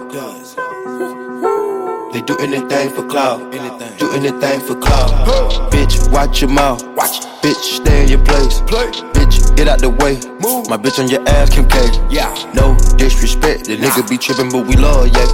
They 2.13 2.23
do 2.23 2.37
anything 2.39 2.91
for 2.91 3.07
clout. 3.07 3.53
Do 3.99 4.13
anything 4.13 4.61
for 4.61 4.75
clout. 4.75 5.11
Bitch, 5.71 6.11
watch 6.13 6.41
your 6.41 6.51
mouth. 6.51 6.83
Watch. 6.97 7.21
Bitch, 7.43 7.81
stay 7.81 8.03
in 8.03 8.09
your 8.09 8.25
place. 8.25 8.61
Play. 8.63 8.91
Bitch, 9.15 9.48
get 9.59 9.67
out 9.67 9.81
the 9.81 9.91
way. 9.91 10.15
Move. 10.39 10.71
My 10.71 10.79
bitch 10.79 11.03
on 11.03 11.11
your 11.11 11.27
ass, 11.29 11.51
Kim 11.51 11.67
K. 11.67 11.83
Yeah. 12.09 12.31
No 12.55 12.79
disrespect. 12.97 13.67
The 13.67 13.77
nigga 13.77 14.09
be 14.09 14.17
trippin', 14.17 14.51
but 14.51 14.67
we 14.67 14.77
love, 14.77 15.09
yeah. 15.11 15.27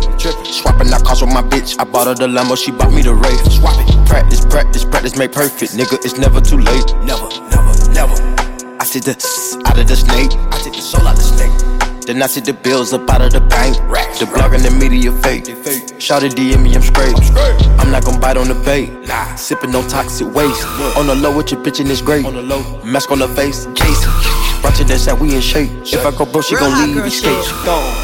Swapping 0.49 0.89
out 0.93 1.05
cars 1.05 1.21
with 1.21 1.33
my 1.33 1.43
bitch. 1.43 1.77
I 1.79 1.85
bought 1.85 2.07
her 2.07 2.15
the 2.15 2.27
Lambo, 2.27 2.57
she 2.57 2.73
bought 2.73 2.93
me 2.93 3.03
the 3.03 3.13
Wraith. 3.13 3.45
Swap 3.53 3.77
it. 3.77 3.93
Practice, 4.09 4.45
practice, 4.47 4.85
practice, 4.85 5.17
make 5.17 5.33
perfect. 5.33 5.73
Nigga, 5.73 6.01
it's 6.05 6.17
never 6.17 6.41
too 6.41 6.57
late. 6.57 6.89
Never, 7.05 7.29
never, 7.53 7.73
never. 7.93 8.17
I 8.81 8.85
see 8.85 9.01
the 9.01 9.13
out 9.67 9.79
of 9.79 9.87
the 9.87 9.97
snake. 9.97 10.33
I 10.53 10.57
take 10.65 10.73
the 10.73 10.84
Then 12.07 12.23
I 12.23 12.27
see 12.27 12.41
the 12.41 12.53
bills 12.53 12.93
up 12.93 13.09
out 13.09 13.23
of 13.23 13.33
the 13.33 13.41
bank. 13.41 13.77
The 14.19 14.27
blog 14.27 14.53
and 14.53 14.63
the 14.63 14.71
media 14.71 15.11
fake. 15.11 15.47
Shout 15.99 16.23
it 16.23 16.33
DM 16.33 16.63
me, 16.63 16.75
I'm 16.75 16.83
straight. 16.83 17.17
I'm 17.81 17.91
not 17.91 18.05
gon' 18.05 18.21
bite 18.21 18.37
on 18.37 18.49
the 18.49 18.55
bait. 18.55 18.91
Sippin' 19.37 19.73
no 19.73 19.87
toxic 19.89 20.33
waste. 20.35 20.67
On 20.99 21.07
the 21.07 21.15
low 21.15 21.35
with 21.35 21.51
your 21.51 21.63
bitch 21.63 21.81
and 21.81 21.91
it's 21.91 22.03
great. 22.03 22.25
Mask 22.85 23.11
on 23.11 23.21
the 23.21 23.29
face, 23.29 23.67
Jason. 23.75 24.34
Watching 24.75 24.89
that 24.89 25.01
shot, 25.07 25.21
we 25.21 25.31
in 25.37 25.41
shape. 25.41 25.71
If 25.87 26.03
I 26.03 26.11
go 26.11 26.27
broke, 26.27 26.51
she 26.51 26.57
gon' 26.59 26.75
leave 26.75 26.99
me 26.99 27.09
skate. 27.09 27.31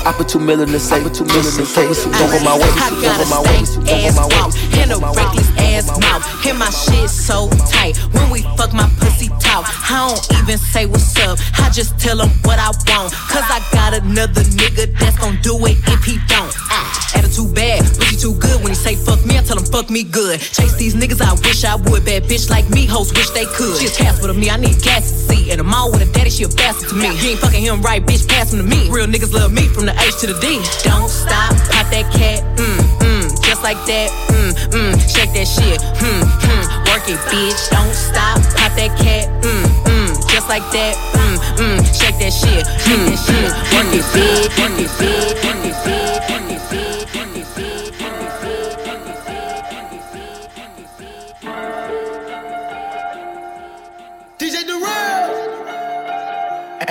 I 0.07 0.15
put 0.17 0.29
two 0.29 0.39
million 0.39 0.71
in 0.71 0.75
the 0.75 0.79
safe, 0.79 1.03
two 1.11 1.27
million 1.27 1.51
in 1.59 1.67
case. 1.67 2.07
Don't 2.07 2.31
go 2.31 2.39
my 2.47 2.55
way, 2.55 2.71
don't 2.79 3.03
got 3.03 3.19
go 3.19 3.27
my 3.27 3.43
way, 3.43 3.59
don't 3.59 3.91
go 3.91 4.15
my 4.15 4.47
way. 4.47 4.79
and 4.79 4.95
a 4.95 4.99
reckless 5.03 5.51
ass 5.59 5.91
mouth. 5.99 6.23
And 6.47 6.63
my 6.63 6.71
shit 6.71 7.11
so 7.11 7.51
tight. 7.75 7.99
When 8.15 8.31
we 8.31 8.47
fuck, 8.55 8.71
my 8.73 8.87
pussy 9.03 9.35
talk. 9.43 9.67
I 9.91 10.15
don't 10.15 10.23
even 10.47 10.59
say 10.59 10.87
what's 10.87 11.11
up. 11.19 11.43
I 11.59 11.71
just 11.75 11.99
tell 11.99 12.23
him 12.23 12.31
what 12.47 12.63
I 12.63 12.71
want. 12.87 13.19
Cause 13.19 13.51
I 13.51 13.59
got 13.75 13.99
another 13.99 14.47
nigga 14.55 14.95
that's 14.95 15.19
gon' 15.19 15.43
do 15.43 15.59
it 15.67 15.75
if 15.91 16.05
he 16.07 16.23
don't. 16.31 16.55
Ah, 16.73 17.19
attitude 17.19 17.53
bad, 17.55 17.83
he 18.07 18.17
too 18.17 18.35
good. 18.35 18.63
When 18.63 18.69
he 18.71 18.75
say 18.75 18.95
fuck 18.95 19.25
me, 19.27 19.37
I 19.37 19.43
tell 19.43 19.59
him 19.59 19.65
fuck 19.65 19.91
me 19.91 20.05
good. 20.05 20.39
Chase 20.41 20.77
these 20.77 20.95
niggas, 20.95 21.21
I 21.21 21.35
wish 21.43 21.65
I 21.65 21.75
would. 21.75 22.05
Bad 22.05 22.25
bitch 22.25 22.49
like 22.49 22.71
me, 22.71 22.87
hoes 22.87 23.13
wish 23.13 23.31
they 23.31 23.45
could. 23.45 23.77
She 23.81 23.87
a 23.87 23.91
Casper 23.91 24.29
to 24.29 24.35
me, 24.35 24.51
I 24.51 24.57
need 24.57 24.81
gas 24.83 25.11
to 25.11 25.17
see. 25.35 25.51
And 25.51 25.61
I'm 25.61 25.75
all 25.75 25.91
with 25.91 26.03
a 26.03 26.13
daddy, 26.13 26.31
she 26.31 26.45
a 26.45 26.49
bastard 26.49 26.91
to 26.91 26.95
me. 26.95 27.11
You 27.19 27.31
ain't 27.35 27.41
fucking 27.41 27.63
him 27.63 27.83
right, 27.83 28.05
bitch, 28.05 28.29
pass 28.29 28.53
him 28.53 28.61
to 28.61 28.65
me. 28.65 28.89
Real 28.89 29.07
niggas 29.07 29.33
love 29.33 29.53
me 29.53 29.67
from 29.67 29.87
the 29.87 29.95
H 29.99 30.21
to 30.21 30.29
the 30.29 30.39
D. 30.39 30.63
Don't 30.87 31.11
stop, 31.11 31.51
pop 31.75 31.91
that 31.91 32.07
cat, 32.15 32.39
mm, 32.55 32.79
mm, 33.03 33.27
just 33.43 33.63
like 33.63 33.79
that, 33.91 34.09
mm, 34.31 34.55
mm, 34.71 34.95
shake 35.11 35.35
that 35.35 35.49
shit, 35.51 35.83
hmm, 35.99 36.23
hmm, 36.23 36.65
work 36.87 37.03
it, 37.11 37.19
bitch. 37.35 37.59
Don't 37.75 37.95
stop, 37.95 38.39
pop 38.55 38.71
that 38.79 38.95
cat, 38.95 39.27
mm, 39.43 39.67
mm, 39.91 40.31
just 40.31 40.49
like 40.49 40.63
that, 40.71 40.95
mm, 41.19 41.37
mm, 41.59 41.79
shake 41.91 42.19
that 42.23 42.31
shit, 42.31 42.63
shake 42.87 43.03
that 43.11 43.19
shit, 43.27 43.51
work 43.75 43.91
it, 43.91 44.07
bitch, 44.15 44.47
work 44.55 44.79
it, 44.79 44.91
bitch, 45.03 45.35
work 45.43 45.65
it, 45.67 45.75
bitch, 45.83 46.30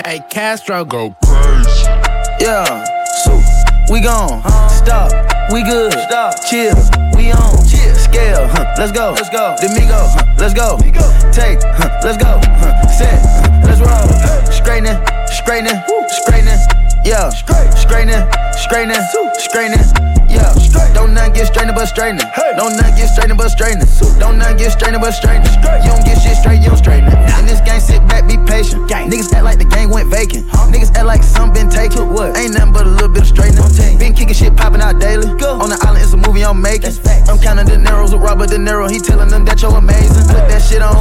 Hey, 0.04 0.20
Castro 0.30 0.84
go 0.84 1.14
crazy. 1.24 1.84
Yeah, 2.40 2.84
so. 3.24 3.40
We 3.90 4.00
gone. 4.00 4.40
Stop, 4.70 5.10
we 5.52 5.64
good. 5.64 5.92
Stop, 5.92 6.34
chill, 6.48 6.76
we 7.16 7.32
on. 7.32 7.56
Chill. 7.66 7.92
Scale, 7.96 8.46
huh, 8.46 8.72
let's 8.78 8.92
go. 8.92 9.10
Let's 9.16 9.28
go. 9.30 9.56
Domingo, 9.60 9.98
huh, 9.98 10.24
let's 10.38 10.54
go. 10.54 10.78
Take, 11.32 11.58
huh, 11.60 11.90
let's 12.04 12.16
go. 12.16 12.38
Huh, 12.40 12.86
set, 12.86 13.18
huh, 13.18 13.66
let's 13.66 13.80
roll. 13.80 14.52
Straightening, 14.52 14.94
straightening, 15.26 15.82
straightening. 16.22 16.60
Yeah, 17.04 17.30
straightening, 17.30 18.22
straightening, 18.54 19.02
straightening. 19.38 20.19
Yeah, 20.30 20.54
don't 20.94 21.14
nothing 21.14 21.34
get 21.34 21.46
straightening 21.46 21.74
but 21.74 21.86
straightening. 21.86 22.26
Don't 22.56 22.76
nothing 22.76 22.96
get 22.96 23.08
straightening 23.10 23.36
but 23.36 23.50
straightening. 23.50 23.88
Don't 24.18 24.38
nothing 24.38 24.56
get 24.56 24.72
straightening 24.72 25.00
but 25.00 25.12
straightening. 25.12 25.50
You 25.82 25.90
don't 25.90 26.04
get 26.04 26.22
shit 26.22 26.36
straight, 26.38 26.62
you 26.62 26.70
don't 26.70 26.78
straighten 26.78 27.10
it. 27.10 27.18
In 27.38 27.46
this 27.46 27.60
game, 27.60 27.80
sit 27.80 28.00
back, 28.06 28.28
be 28.28 28.38
patient. 28.46 28.88
Niggas 28.88 29.32
act 29.34 29.44
like 29.44 29.58
the 29.58 29.66
game 29.66 29.90
went 29.90 30.08
vacant. 30.08 30.46
Niggas 30.70 30.94
act 30.94 31.06
like 31.06 31.22
some 31.22 31.52
been 31.52 31.68
taken. 31.68 32.12
What? 32.14 32.36
Ain't 32.36 32.54
nothing 32.54 32.72
but 32.72 32.86
a 32.86 32.90
little 32.90 33.08
bit 33.08 33.22
of 33.22 33.28
straightening. 33.28 33.66
Been 33.98 34.14
kicking 34.14 34.34
shit 34.34 34.56
popping 34.56 34.80
out 34.80 35.00
daily. 35.00 35.26
Go. 35.38 35.58
On 35.58 35.68
the 35.68 35.78
island, 35.82 36.04
it's 36.04 36.12
a 36.12 36.16
movie 36.16 36.44
I'm 36.44 36.62
making. 36.62 36.94
I'm 37.28 37.38
counting 37.38 37.66
the 37.66 37.78
narrows 37.78 38.12
with 38.12 38.22
Robert 38.22 38.50
De 38.50 38.56
Niro. 38.56 38.90
He 38.90 38.98
telling 38.98 39.28
them 39.28 39.44
that 39.44 39.62
you're 39.62 39.74
amazing. 39.74 40.26
Put 40.30 40.46
that 40.46 40.62
shit 40.62 40.82
on. 40.82 40.94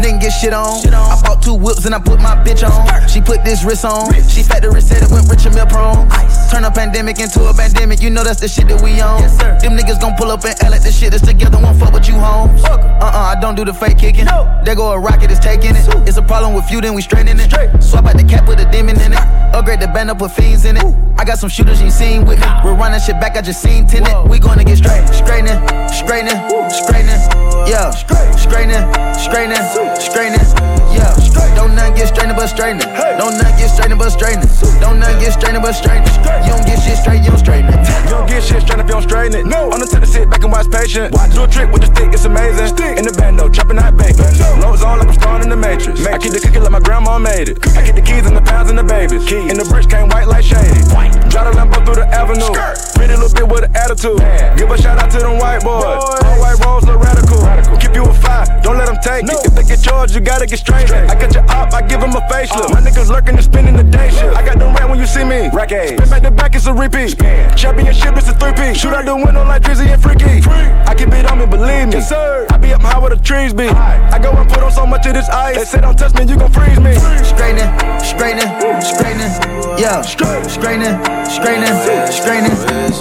Nigga 0.00 0.20
get 0.20 0.30
shit 0.30 0.52
on. 0.52 0.80
I 0.88 1.20
bought 1.22 1.42
two 1.42 1.54
whips 1.54 1.84
and 1.84 1.94
I 1.94 1.98
put 2.00 2.20
my 2.20 2.36
bitch 2.44 2.64
on. 2.64 3.08
She 3.08 3.20
put 3.20 3.44
this 3.44 3.64
wrist 3.64 3.84
on. 3.84 4.12
She 4.28 4.42
factory 4.42 4.80
said 4.80 5.02
it 5.02 5.10
went 5.10 5.28
rich 5.28 5.44
and 5.46 5.54
meal 5.54 5.66
prone. 5.66 6.08
Turn 6.50 6.64
a 6.64 6.70
pandemic 6.70 7.20
into 7.20 7.46
a 7.46 7.54
pandemic, 7.54 8.02
you 8.02 8.10
know 8.10 8.24
that's 8.24 8.40
the 8.40 8.48
shit 8.48 8.66
that 8.70 8.82
we 8.82 9.00
on. 9.00 9.22
Them 9.60 9.76
niggas 9.76 10.00
gon' 10.00 10.14
pull 10.16 10.30
up 10.30 10.44
and 10.44 10.56
L 10.62 10.74
at 10.74 10.82
the 10.82 10.92
shit 10.92 11.10
that's 11.10 11.24
together, 11.26 11.58
won't 11.58 11.78
fuck 11.78 11.92
with 11.92 12.08
you 12.08 12.14
homes. 12.14 12.62
Uh 12.64 12.78
uh, 13.00 13.34
I 13.36 13.40
don't 13.40 13.54
do 13.54 13.64
the 13.64 13.74
fake 13.74 13.98
kicking. 13.98 14.26
There 14.64 14.76
go 14.76 14.92
a 14.92 14.98
rocket, 14.98 15.30
it's 15.30 15.40
taking 15.40 15.74
it. 15.76 15.86
It's 16.06 16.16
a 16.16 16.22
problem 16.22 16.54
with 16.54 16.70
you, 16.70 16.80
then 16.80 16.94
we 16.94 17.02
straighten 17.02 17.38
it. 17.40 17.50
Swap 17.82 18.06
out 18.06 18.16
the 18.16 18.24
cap 18.24 18.48
with 18.48 18.60
a 18.60 18.70
demon 18.70 19.00
in 19.00 19.12
it. 19.12 19.18
Upgrade 19.52 19.80
the 19.80 19.88
band 19.88 20.10
up, 20.10 20.18
put 20.18 20.32
fiends 20.32 20.64
in 20.64 20.76
it. 20.76 20.84
I 21.18 21.24
got 21.24 21.38
some 21.38 21.50
shooters 21.50 21.82
you 21.82 21.90
seen 21.90 22.24
with 22.24 22.38
me. 22.38 22.46
We're 22.64 22.76
running 22.76 23.00
shit 23.00 23.20
back, 23.20 23.36
I 23.36 23.42
just 23.42 23.60
seen 23.60 23.86
tenant. 23.86 24.28
We 24.28 24.38
gonna 24.38 24.64
get 24.64 24.78
straight, 24.78 25.06
straightening, 25.08 25.58
straightening, 25.88 26.38
straightening. 26.70 27.20
Yeah, 27.66 27.90
straightening, 27.90 28.84
straightening, 29.18 29.64
straightening. 30.00 30.46
Yeah, 30.94 31.12
don't 31.60 31.76
nothing 31.76 31.94
get 31.94 32.08
straightening 32.08 32.36
but 32.36 32.48
straightening. 32.48 32.88
Don't 33.20 33.36
nothing 33.36 33.56
get 33.60 33.68
straightening 33.68 33.98
but 34.00 34.08
straightening. 34.08 34.48
Don't 34.80 34.96
nothing 34.96 35.20
get 35.20 35.32
straightening 35.36 35.60
but 35.60 35.76
straightening. 35.76 36.08
You 36.48 36.56
don't 36.56 36.64
get 36.64 36.80
shit 36.80 36.96
straight, 36.96 37.20
you 37.20 37.28
don't 37.28 37.38
straighten 37.44 37.68
it. 37.68 37.80
You 38.08 38.16
don't 38.16 38.24
get 38.24 38.40
shit 38.40 38.64
straight 38.64 38.80
if 38.80 38.88
you 38.88 38.96
don't 38.96 39.04
straighten 39.04 39.36
it. 39.36 39.44
No. 39.44 39.68
On 39.68 39.76
the 39.76 39.84
tip 39.84 40.00
to 40.00 40.08
sit 40.08 40.30
back 40.32 40.40
and 40.40 40.52
watch 40.52 40.72
patient. 40.72 41.12
Watch. 41.12 41.36
Do 41.36 41.44
a 41.44 41.48
trick 41.48 41.68
with 41.68 41.84
the 41.84 41.92
stick, 41.92 42.16
it's 42.16 42.24
amazing. 42.24 42.72
Stick. 42.72 42.96
In 42.96 43.04
the 43.04 43.12
bando, 43.12 43.52
chopping 43.52 43.76
hot 43.76 43.92
bacon. 43.92 44.24
Lows 44.64 44.80
on 44.80 45.04
like 45.04 45.12
I'm 45.12 45.20
starring 45.20 45.44
in 45.44 45.50
the 45.52 45.60
Matrix. 45.60 46.00
Matrix. 46.00 46.16
I 46.16 46.18
keep 46.18 46.32
the 46.32 46.40
cookie 46.40 46.60
like 46.64 46.72
my 46.72 46.80
grandma 46.80 47.20
made 47.20 47.52
it. 47.52 47.60
I 47.76 47.84
keep 47.84 47.94
the 47.94 48.04
keys 48.04 48.24
and 48.24 48.36
the 48.36 48.40
pounds 48.40 48.72
and 48.72 48.78
the 48.80 48.86
babies. 48.86 49.28
Keys. 49.28 49.52
And 49.52 49.60
the 49.60 49.68
bricks 49.68 49.86
came 49.86 50.08
white 50.08 50.32
like 50.32 50.44
shady. 50.44 50.80
White. 50.96 51.12
Drive 51.28 51.52
the 51.52 51.60
Lambo 51.60 51.84
through 51.84 52.00
the 52.00 52.08
avenue. 52.08 52.48
Skirt. 52.56 52.96
Pretty 52.96 53.20
little 53.20 53.36
bit 53.36 53.44
with 53.44 53.68
an 53.68 53.76
attitude. 53.76 54.16
Man. 54.18 54.56
Give 54.56 54.70
a 54.72 54.80
shout 54.80 54.96
out 54.96 55.12
to 55.12 55.18
them 55.20 55.36
white 55.36 55.60
boys. 55.60 55.84
boys. 55.84 56.24
All 56.24 56.40
white 56.40 56.56
rolls 56.64 56.88
look 56.88 57.04
radical. 57.04 57.36
radical. 57.44 57.76
Keep 57.76 58.00
you 58.00 58.04
a 58.08 58.14
five, 58.16 58.48
don't 58.64 58.80
let 58.80 58.88
them 58.88 58.96
take 59.04 59.28
no. 59.28 59.36
it. 59.36 59.46
If 59.46 59.54
they 59.54 59.64
get 59.68 59.84
charged, 59.84 60.14
you 60.14 60.20
gotta 60.24 60.46
get 60.48 60.58
straight. 60.58 60.88
straight. 60.88 61.04
I 61.10 61.14
cut 61.20 61.34
you 61.36 61.44
up, 61.50 61.72
I 61.72 61.82
give 61.82 62.00
them 62.00 62.10
a 62.10 62.22
facelift. 62.30 62.70
Uh. 62.70 62.74
My 62.74 62.80
niggas 62.80 63.08
lurking 63.10 63.34
and 63.34 63.44
spending 63.44 63.76
the 63.76 63.84
day 63.84 64.10
shift. 64.10 64.36
I 64.36 64.44
got 64.44 64.58
them 64.58 64.74
rat 64.74 64.88
when 64.88 64.98
you 64.98 65.06
see 65.06 65.24
me. 65.24 65.50
Rack 65.52 65.70
Spin 65.70 65.96
back 66.10 66.22
to 66.22 66.30
back, 66.30 66.54
it's 66.54 66.66
a 66.66 66.74
repeat. 66.74 67.10
Spin. 67.10 67.56
Championship, 67.56 68.16
it's 68.16 68.28
a 68.28 68.34
three-piece. 68.34 68.78
Shoot 68.78 68.92
out 68.92 69.04
the 69.04 69.14
window 69.14 69.44
like 69.44 69.62
Drizzy 69.62 69.86
and 69.86 70.02
Freaky. 70.02 70.40
Free. 70.40 70.66
I 70.86 70.94
keep 70.94 71.08
it 71.08 71.26
on 71.30 71.38
me, 71.38 71.46
believe 71.46 71.88
me. 71.88 72.00
Yes, 72.00 72.08
sir. 72.08 72.46
I 72.50 72.56
be 72.58 72.72
up 72.72 72.82
high 72.82 72.98
where 72.98 73.10
the 73.10 73.22
trees 73.22 73.52
be. 73.52 73.68
I 73.68 74.18
go 74.18 74.32
and 74.32 74.48
put 74.48 74.62
on 74.62 74.72
so 74.72 74.86
much 74.86 75.06
of 75.06 75.14
this 75.14 75.28
ice. 75.28 75.56
They 75.56 75.64
say 75.64 75.80
don't 75.80 75.96
touch 75.96 76.14
me, 76.14 76.24
you 76.24 76.36
gon' 76.36 76.52
freeze 76.52 76.80
me. 76.80 76.94
Straightening, 77.22 77.70
straightening, 78.02 78.50
straightening. 78.82 79.32
Yeah, 79.78 80.02
straightening, 80.02 80.50
straightening, 80.50 81.74
straightening. 82.10 82.56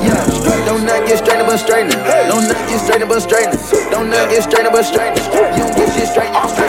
Yeah, 0.05 0.65
don't 0.65 0.85
not 0.85 1.07
get 1.07 1.17
straightening 1.17 1.47
but 1.47 1.57
straightening. 1.57 1.97
Don't 2.29 2.47
not 2.47 2.69
get 2.69 2.79
straightening 2.79 3.09
but 3.09 3.19
straightening. 3.19 3.59
Don't 3.91 4.09
not 4.09 4.29
get 4.29 4.43
straightening 4.43 4.71
but 4.71 4.85
straightening. 4.85 5.25
You 5.57 5.63
don't 5.65 5.75
get 5.75 5.89
shit 5.93 6.07
straight, 6.07 6.31
straight, 6.31 6.47
shit 6.47 6.55
straight. 6.55 6.68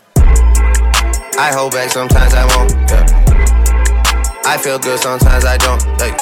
I 1.41 1.51
hold 1.53 1.71
back, 1.71 1.89
sometimes 1.89 2.35
I 2.35 2.45
won't. 2.53 2.69
Yeah. 2.87 3.01
I 4.45 4.59
feel 4.59 4.77
good, 4.77 4.99
sometimes 4.99 5.43
I 5.43 5.57
don't. 5.57 5.81
Like, 5.97 6.13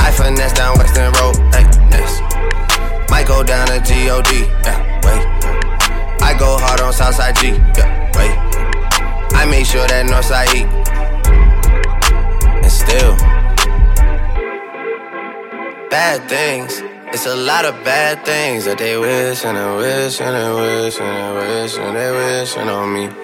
I 0.00 0.10
finesse 0.10 0.54
down 0.54 0.78
Weston 0.78 1.12
Road. 1.20 1.36
Like, 1.52 1.68
yes. 1.92 2.18
Might 3.10 3.26
go 3.28 3.44
down 3.44 3.66
to 3.66 3.78
God. 3.80 4.26
Yeah, 4.64 4.80
wait. 5.04 5.22
I 6.22 6.34
go 6.38 6.56
hard 6.56 6.80
on 6.80 6.94
Southside 6.94 7.36
G. 7.36 7.48
Yeah, 7.76 8.10
wait. 8.16 8.32
I 9.36 9.44
make 9.44 9.66
sure 9.66 9.86
that 9.86 10.06
Northside 10.06 10.48
eat. 10.56 10.68
And 12.64 12.72
still, 12.72 13.16
bad 15.90 16.26
things. 16.26 16.80
It's 17.12 17.26
a 17.26 17.36
lot 17.36 17.66
of 17.66 17.74
bad 17.84 18.24
things 18.24 18.64
that 18.64 18.78
they 18.78 18.96
wish 18.96 19.44
and 19.44 19.58
they 19.58 19.76
wish 19.76 20.22
and 20.22 20.34
they 20.34 20.52
wish 20.54 20.98
and 20.98 21.14
they 21.14 21.60
wish 21.60 21.76
and 21.76 21.94
they 21.94 22.40
wishing 22.40 22.68
on 22.70 22.94
me. 22.94 23.23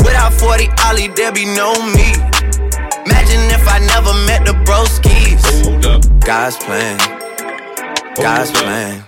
Without 0.00 0.32
40 0.32 0.68
Ollie, 0.84 1.08
there 1.08 1.32
be 1.32 1.44
no 1.44 1.72
me. 1.94 2.12
Imagine 3.06 3.44
if 3.52 3.66
I 3.68 3.78
never 3.78 4.12
met 4.26 4.44
the 4.44 4.54
broskies. 4.64 5.42
God's 6.24 6.56
plan. 6.56 6.98
God's 8.16 8.50
plan. 8.50 9.04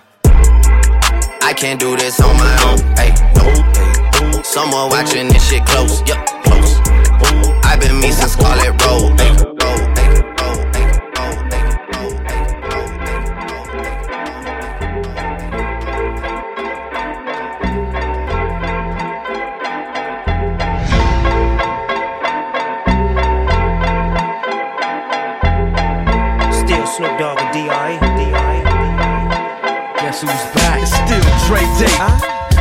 I 1.43 1.53
can't 1.55 1.81
do 1.81 1.97
this 1.97 2.21
on 2.21 2.37
my 2.37 2.55
own. 2.69 2.79
Hey, 2.97 3.13
no. 3.37 4.43
Someone 4.43 4.91
watching 4.91 5.29
this 5.29 5.49
shit 5.49 5.65
close. 5.67 6.01
Yup, 6.07 6.25
close. 6.45 6.79
I've 7.65 7.81
been 7.81 7.99
me 8.01 8.11
since 8.13 8.33
Scarlet 8.33 8.81
Road. 8.85 9.19
Hey, 9.21 9.58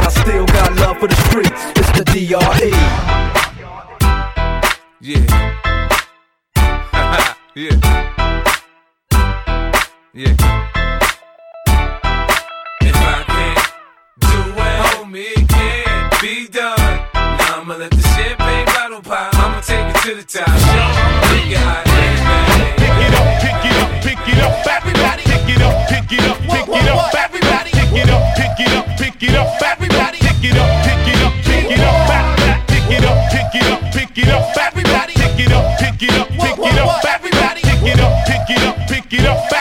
I 0.00 0.08
still 0.10 0.46
got 0.46 0.76
love 0.76 0.98
for 0.98 1.08
the 1.08 1.16
streets. 1.28 1.62
It's 1.76 1.90
the. 1.98 2.04
DRE. 2.10 2.70
Yeah. 5.00 5.24
yeah. 7.54 7.76
Yeah. 10.12 10.34
If 12.82 12.96
I 12.96 13.24
can't 13.26 13.72
do 14.20 14.40
it, 14.58 14.76
homie, 14.90 15.32
it 15.36 15.48
can't 15.48 16.20
be 16.20 16.48
done. 16.48 16.76
Now 17.14 17.60
I'ma 17.60 17.74
let 17.76 17.90
the 17.92 18.02
champagne 18.02 18.66
bottle 18.66 19.02
pop. 19.02 19.34
I'ma 19.34 19.60
take 19.60 19.86
it 19.86 20.02
to 20.02 20.14
the 20.16 20.24
top. 20.24 20.46
Pick 21.30 21.50
it 21.50 21.62
up, 21.62 21.86
pick 23.40 23.64
it 23.64 23.76
up, 23.78 23.90
pick 24.02 24.28
it 24.28 24.38
up, 24.42 24.66
everybody. 24.66 25.22
Pick 25.22 25.48
it 25.48 25.62
up, 25.62 25.88
pick 25.88 26.12
it 26.12 26.24
up, 26.26 26.38
pick 26.42 26.68
it 26.68 26.88
up, 26.90 27.14
everybody. 27.14 27.70
Pick 27.70 27.92
it 27.92 28.10
up, 28.10 28.36
pick 28.36 28.60
it 28.60 28.72
up, 28.74 28.86
pick 28.98 29.22
it 29.22 29.34
up, 29.36 29.69
it 39.12 39.26
up, 39.26 39.50
pick 39.50 39.59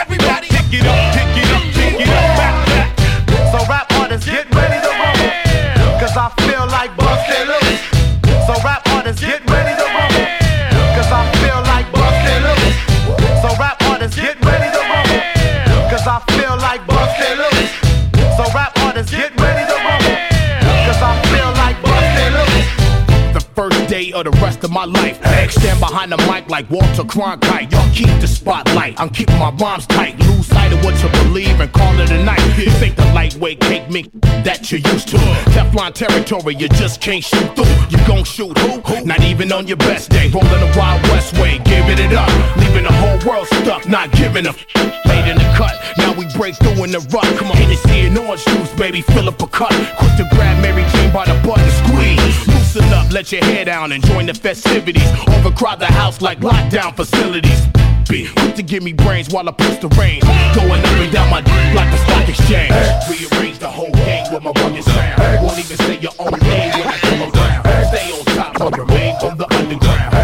of 24.19 24.33
the 24.33 24.39
rest 24.41 24.63
of 24.63 24.71
my 24.71 24.85
life. 24.85 25.17
Stand 25.51 25.79
behind 25.79 26.11
the 26.11 26.17
mic 26.17 26.49
like 26.49 26.69
Walter 26.69 27.03
Cronkite. 27.03 27.71
Y'all 27.71 27.93
keep 27.93 28.07
the 28.19 28.27
spotlight. 28.27 28.99
I'm 28.99 29.09
keeping 29.09 29.37
my 29.37 29.51
rhymes 29.51 29.85
tight. 29.87 30.19
Lose 30.19 30.49
of 30.73 30.83
what 30.83 31.01
you 31.01 31.09
believe 31.23 31.59
and 31.59 31.71
call 31.71 31.99
it 31.99 32.11
a 32.11 32.23
night. 32.23 32.39
This 32.55 32.81
ain't 32.81 32.95
the 32.95 33.05
lightweight 33.13 33.59
cake 33.61 33.89
mink 33.89 34.11
that 34.43 34.71
you're 34.71 34.81
used 34.81 35.07
to. 35.09 35.17
Teflon 35.55 35.93
territory, 35.93 36.55
you 36.55 36.69
just 36.69 37.01
can't 37.01 37.23
shoot 37.23 37.55
through. 37.55 37.65
You 37.89 37.97
gon' 38.07 38.23
shoot 38.23 38.57
who? 38.57 39.05
Not 39.05 39.21
even 39.23 39.51
on 39.51 39.67
your 39.67 39.77
best 39.77 40.09
day. 40.09 40.29
Rolling 40.29 40.49
the 40.49 40.73
Wild 40.77 41.01
West 41.03 41.33
way, 41.39 41.59
giving 41.59 41.99
it 41.99 42.13
up. 42.13 42.29
Leaving 42.57 42.83
the 42.83 42.93
whole 42.93 43.19
world 43.29 43.47
stuck, 43.47 43.87
not 43.87 44.11
giving 44.11 44.45
a 44.45 44.49
f- 44.49 44.65
Late 45.05 45.27
in 45.31 45.37
the 45.37 45.53
cut, 45.57 45.73
now 45.97 46.13
we 46.13 46.25
break 46.37 46.55
through 46.55 46.83
in 46.83 46.91
the 46.91 46.99
rut. 47.11 47.25
Come 47.37 47.49
on, 47.49 47.57
Hennessy 47.57 48.07
and 48.07 48.17
orange 48.17 48.45
juice, 48.45 48.71
baby, 48.73 49.01
fill 49.01 49.27
up 49.27 49.41
a 49.41 49.47
cup. 49.47 49.71
Quick 49.97 50.15
to 50.17 50.27
grab 50.35 50.61
Mary 50.61 50.83
Jane 50.91 51.11
by 51.11 51.25
the 51.25 51.33
butt 51.45 51.59
and 51.59 51.71
squeeze. 51.83 52.47
Loosen 52.47 52.93
up, 52.93 53.11
let 53.11 53.31
your 53.31 53.43
hair 53.43 53.65
down 53.65 53.91
and 53.91 54.05
join 54.05 54.27
the 54.27 54.33
festivities. 54.33 55.09
Overcrowd 55.27 55.79
the 55.79 55.87
house 55.87 56.21
like 56.21 56.39
lockdown 56.39 56.95
facilities. 56.95 57.65
Be 58.09 58.27
quick 58.27 58.55
to 58.55 58.63
give 58.63 58.81
me 58.81 58.91
brains 58.91 59.29
while 59.29 59.47
I 59.47 59.51
push 59.51 59.77
the 59.77 59.87
reins. 59.89 60.23
Going 60.55 60.81
up 60.81 60.97
and 60.97 61.13
down 61.13 61.29
my 61.29 61.41
d- 61.41 61.51
like 61.75 61.93
a 61.93 61.97
stock 61.99 62.27
exchange. 62.27 62.73
Rearrange 63.07 63.59
the 63.59 63.69
whole 63.69 63.91
game 63.91 64.33
with 64.33 64.41
my 64.41 64.51
rugged 64.51 64.83
sound. 64.83 65.45
Won't 65.45 65.59
even 65.59 65.77
say 65.77 65.99
your 65.99 66.13
own 66.17 66.31
name 66.39 66.71
when 66.73 66.87
I 66.87 66.97
come 66.97 67.21
around. 67.21 67.85
Stay 67.93 68.11
on 68.11 68.25
top 68.35 68.61
or 68.61 68.71
remain 68.71 69.15
on 69.17 69.37
the 69.37 69.45
underground. 69.53 70.18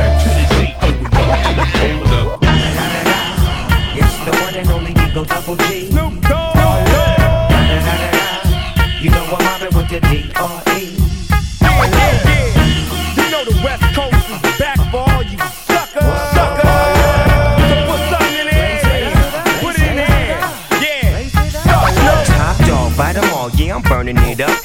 Burning 24.06 24.30
it 24.30 24.42
up. 24.42 24.65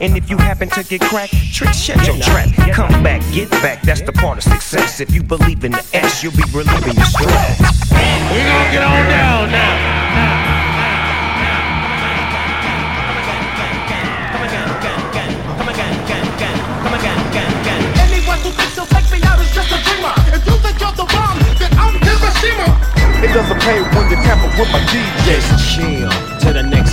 And 0.00 0.16
if 0.16 0.30
you 0.30 0.36
happen 0.36 0.68
to 0.70 0.82
get 0.84 1.00
cracked, 1.02 1.34
trick, 1.52 1.72
shut 1.72 2.06
your 2.06 2.16
trap. 2.18 2.48
Come 2.72 3.02
back, 3.02 3.22
get 3.32 3.50
back, 3.62 3.82
that's 3.82 4.02
the 4.02 4.12
part 4.12 4.38
of 4.38 4.44
success. 4.44 5.00
If 5.00 5.14
you 5.14 5.22
believe 5.22 5.64
in 5.64 5.72
the 5.72 5.84
S, 5.92 6.22
you'll 6.22 6.32
be 6.32 6.44
relieving 6.52 6.94
your 6.94 7.06
stress. 7.06 7.60
We 7.90 8.38
gonna 8.42 8.72
get 8.72 8.82
on 8.82 9.08
down 9.08 9.50
now. 9.50 10.02
Anyone 17.98 18.38
who 18.40 18.50
thinks 18.50 18.74
he'll 18.74 18.86
take 18.86 19.10
me 19.12 19.20
out 19.26 19.40
is 19.40 19.50
just 19.52 19.70
a 19.72 19.78
dreamer. 19.84 20.14
If 20.32 20.46
you 20.46 20.56
think 20.62 20.80
you're 20.80 20.92
the 20.92 21.04
bomb, 21.04 21.38
then 21.58 21.72
I'm 21.76 21.94
Hiroshima. 22.00 22.68
It 23.22 23.32
doesn't 23.34 23.60
pay 23.60 23.82
when 23.82 24.10
you 24.10 24.16
tamper 24.24 24.48
with 24.58 24.70
my 24.72 24.80
DJ. 24.90 25.40
Chill 25.72 26.10
to 26.40 26.52
the 26.52 26.62
next 26.62 26.91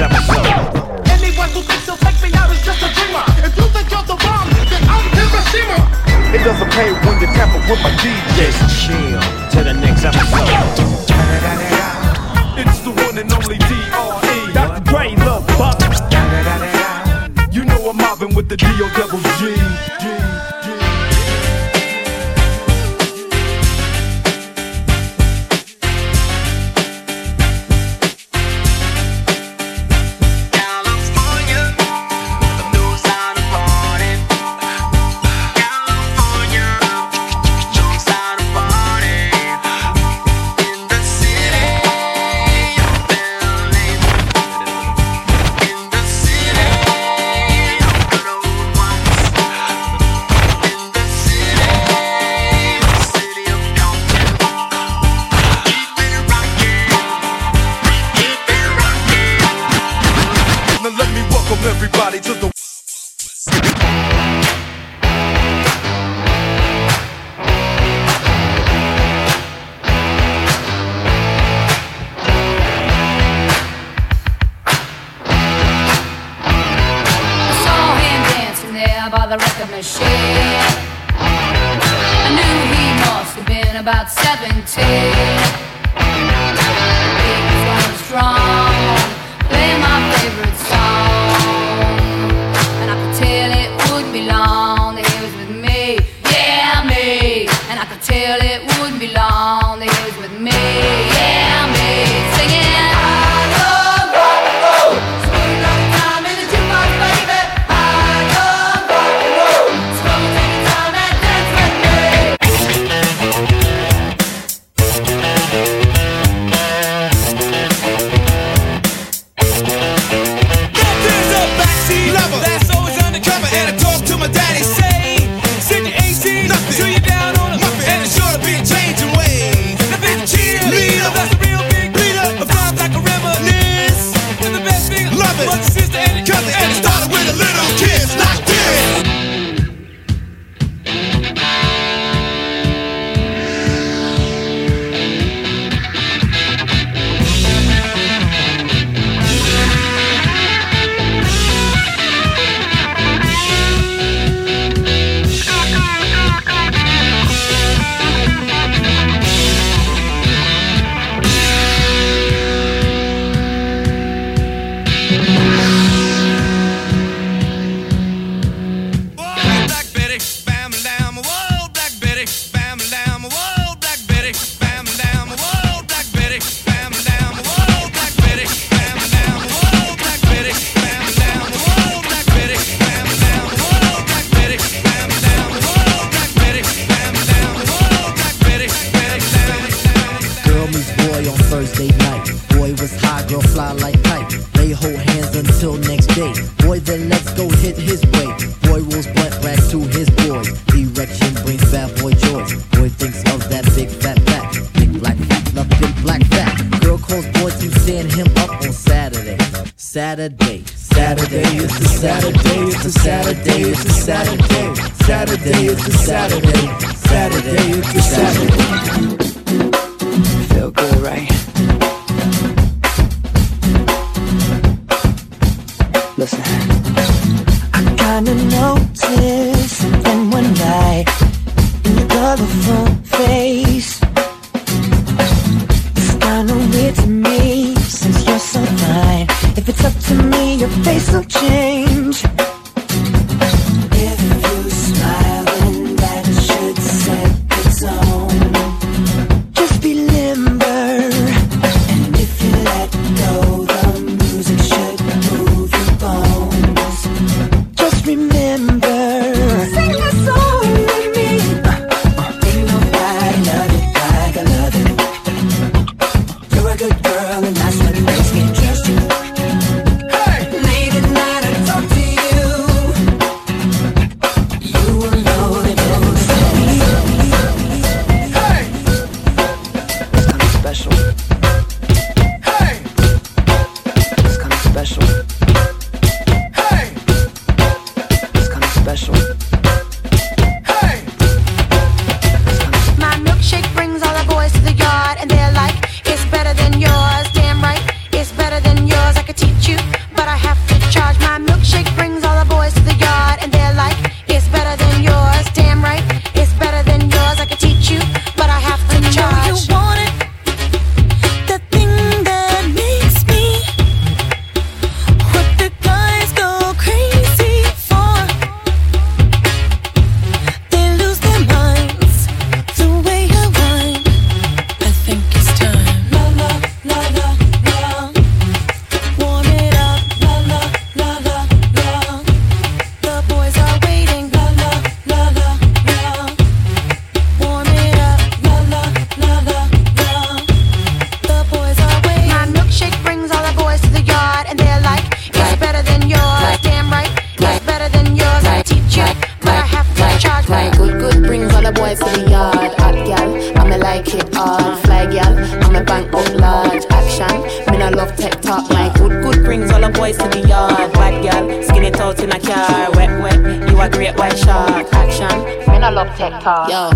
it 354.13 354.33
hard. 354.33 354.79
Fly 354.85 355.05
gal, 355.07 355.37
I'ma 355.63 355.83
bank 355.83 356.13
up 356.13 356.29
large. 356.35 356.85
Action, 356.89 357.41
me 357.71 357.77
no 357.77 357.89
love 357.89 358.15
tech 358.15 358.41
talk. 358.41 358.69
My 358.69 358.91
good 358.97 359.23
good 359.23 359.43
brings 359.43 359.71
all 359.71 359.81
the 359.81 359.89
boys 359.89 360.17
to 360.17 360.27
the 360.29 360.47
yard. 360.47 360.91
Bad 360.93 361.23
gal, 361.23 361.63
skin 361.63 361.83
it 361.83 361.99
out 361.99 362.19
in 362.19 362.31
a 362.31 362.39
car. 362.39 362.91
Wet 362.91 363.21
wet, 363.21 363.69
you 363.69 363.79
a 363.79 363.89
great 363.89 364.15
white 364.17 364.37
shark. 364.37 364.87
Action, 364.93 365.68
me 365.79 365.89
love 365.89 366.15
tech 366.17 366.41
talk. 366.43 366.69
Yo, 366.69 366.89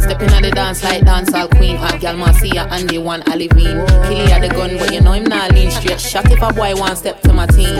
stepping 0.00 0.30
on 0.30 0.42
the 0.42 0.50
dance 0.50 0.82
like 0.82 1.02
dancehall 1.02 1.50
queen. 1.56 1.76
Hot 1.76 2.00
gal, 2.00 2.16
Marcia 2.16 2.66
and 2.70 2.88
the 2.88 2.98
one 2.98 3.22
Olivine. 3.30 3.86
Killy 4.08 4.32
at 4.32 4.40
the 4.40 4.48
gun, 4.48 4.76
but 4.78 4.92
you 4.92 5.00
know 5.00 5.12
him 5.12 5.24
not 5.24 5.52
lean 5.52 5.70
straight. 5.70 6.00
Shot 6.00 6.30
if 6.30 6.42
a 6.42 6.52
boy 6.52 6.74
one 6.74 6.96
step 6.96 7.20
to 7.22 7.32
my 7.32 7.46
team. 7.46 7.78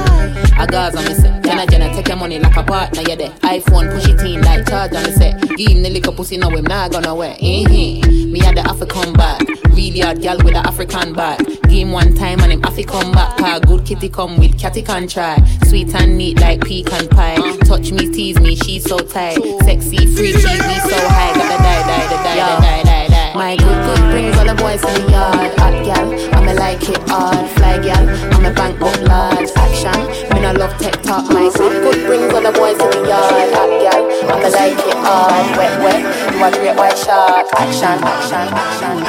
I 0.58 0.66
Gaza, 0.66 0.98
me 1.02 1.14
say, 1.14 1.40
Jenna 1.42 1.66
Jenna 1.66 1.92
take 1.94 2.08
your 2.08 2.16
money 2.16 2.38
like 2.38 2.56
a 2.56 2.62
partner. 2.62 3.00
You 3.02 3.16
the 3.16 3.28
iPhone 3.42 3.92
push 3.92 4.08
it 4.08 4.20
in 4.20 4.42
like 4.42 4.68
charge 4.68 4.92
and 4.92 5.06
me 5.06 5.12
say, 5.12 5.32
give 5.56 5.70
him 5.70 5.82
the 5.82 5.90
liquor 5.90 6.12
pussy 6.12 6.36
now 6.36 6.50
him 6.50 6.64
not 6.64 6.92
gonna 6.92 7.14
wear. 7.14 7.34
Mm-hmm. 7.36 8.32
Me 8.32 8.40
had 8.40 8.56
the 8.56 8.60
African 8.60 9.12
back, 9.14 9.40
really 9.70 10.00
hard 10.00 10.20
gal 10.20 10.36
with 10.38 10.54
the 10.54 10.66
African 10.66 11.12
back. 11.12 11.40
Him 11.68 11.92
one 11.92 12.14
time 12.14 12.40
and 12.40 12.52
him 12.52 12.62
Afri 12.62 12.86
come 12.86 13.12
back. 13.12 13.36
Car 13.38 13.60
good 13.60 13.84
kitty 13.84 14.08
come 14.08 14.38
with 14.38 14.58
catty 14.58 14.82
can 14.82 15.06
try. 15.08 15.36
Sweet 15.66 15.94
and 15.94 16.16
neat 16.16 16.40
like 16.40 16.60
pecan 16.60 17.08
pie. 17.08 17.56
Touch 17.64 17.92
me, 17.92 18.10
tease 18.12 18.40
me, 18.40 18.56
she's 18.56 18.84
so 18.84 18.98
tight. 18.98 19.38
Sexy, 19.64 19.98
free, 20.14 20.32
me 20.32 20.40
so 20.40 20.98
high. 21.08 21.32
Gotta 21.34 21.62
die, 21.62 21.82
die, 21.82 22.08
die, 22.08 22.22
die, 22.22 22.36
die, 22.36 22.60
die, 22.60 22.82
die. 22.84 23.09
My 23.34 23.54
good 23.56 23.80
good 23.86 24.10
brings 24.10 24.36
all 24.38 24.44
the 24.44 24.54
boys 24.54 24.82
in 24.82 25.06
the 25.06 25.12
yard. 25.12 25.54
Hot 25.58 25.84
gal, 25.84 26.08
I'ma 26.34 26.52
like 26.52 26.82
it 26.82 26.98
hard. 27.08 27.48
Fly 27.50 27.78
gal, 27.78 28.08
I'ma 28.34 28.52
bank 28.52 28.80
up 28.82 29.00
large. 29.06 29.50
Action, 29.54 30.02
me 30.34 30.40
no 30.42 30.52
love 30.52 30.76
talk. 31.02 31.30
My 31.30 31.48
good 31.54 31.82
good 31.82 32.06
brings 32.06 32.34
all 32.34 32.42
the 32.42 32.50
boys 32.50 32.78
in 32.80 32.90
the 32.90 33.08
yard. 33.08 33.54
Hot 33.54 33.70
gal, 33.82 34.02
I'ma 34.30 34.48
like 34.50 34.78
it 34.78 34.98
hard. 34.98 35.56
Wet 35.56 35.74
wet, 35.78 36.00
you 36.34 36.44
a 36.44 36.50
great 36.50 36.76
white 36.76 36.98
shark. 36.98 37.46
Action, 37.54 38.02
action, 38.02 38.46
action. 38.50 39.04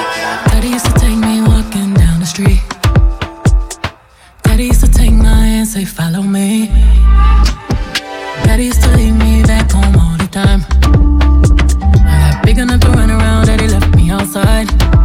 Daddy 0.51 0.69
used 0.69 0.85
to 0.85 0.93
take 0.93 1.17
me 1.17 1.41
walking 1.41 1.93
down 1.95 2.19
the 2.19 2.25
street. 2.25 2.61
Daddy 4.43 4.65
used 4.65 4.85
to 4.85 4.91
take 4.91 5.13
my 5.13 5.33
hand, 5.33 5.67
say, 5.67 5.83
follow 5.85 6.21
me. 6.21 6.67
Daddy 8.45 8.65
used 8.65 8.83
to 8.83 8.95
leave 8.95 9.15
me 9.15 9.41
back 9.43 9.71
home 9.71 9.95
all 9.95 10.17
the 10.17 10.27
time. 10.27 10.61
I 12.05 12.33
got 12.33 12.45
big 12.45 12.59
enough 12.59 12.81
to 12.81 12.89
run 12.91 13.09
around, 13.09 13.47
Daddy 13.47 13.67
left 13.67 13.80
outside. 14.11 15.00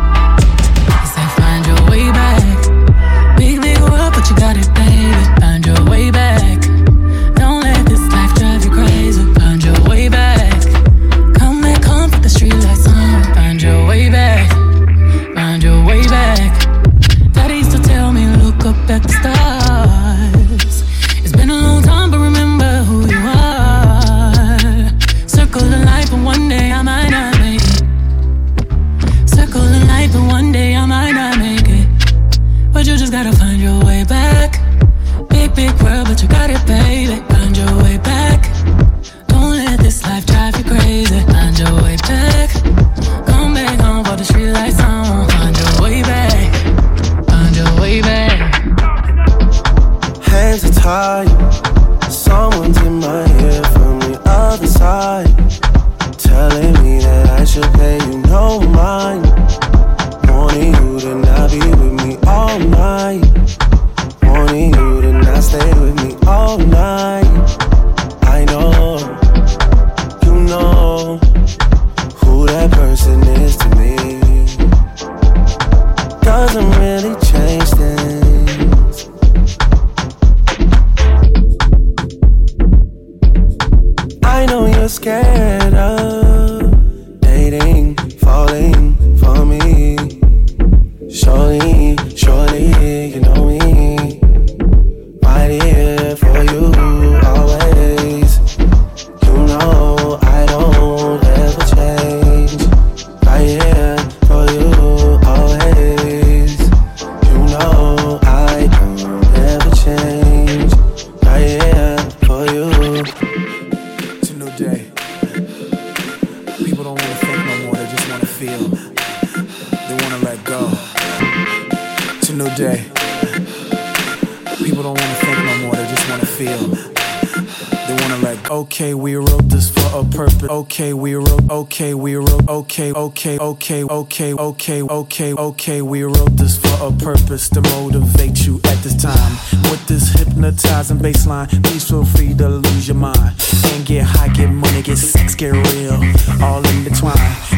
okay, 133.66 133.82
okay, 133.82 134.32
okay, 134.32 134.82
okay, 134.82 135.32
okay. 135.32 135.82
We 135.82 136.04
wrote 136.04 136.36
this 136.36 136.56
for 136.56 136.86
a 136.86 136.92
purpose 136.92 137.48
to 137.48 137.60
motivate 137.60 138.46
you 138.46 138.60
at 138.64 138.78
this 138.84 138.94
time. 138.94 139.32
With 139.70 139.84
this 139.88 140.12
hypnotizing 140.12 140.98
baseline, 140.98 141.48
please 141.64 141.88
feel 141.88 142.04
free 142.04 142.32
to 142.34 142.48
lose 142.48 142.86
your 142.86 142.96
mind. 142.96 143.34
And 143.72 143.84
get 143.84 144.04
high, 144.04 144.28
get 144.28 144.50
money, 144.50 144.82
get 144.82 144.98
sex, 144.98 145.34
get 145.34 145.50
real. 145.50 145.94
All 146.42 146.64
in 146.64 146.84
between. 146.84 147.14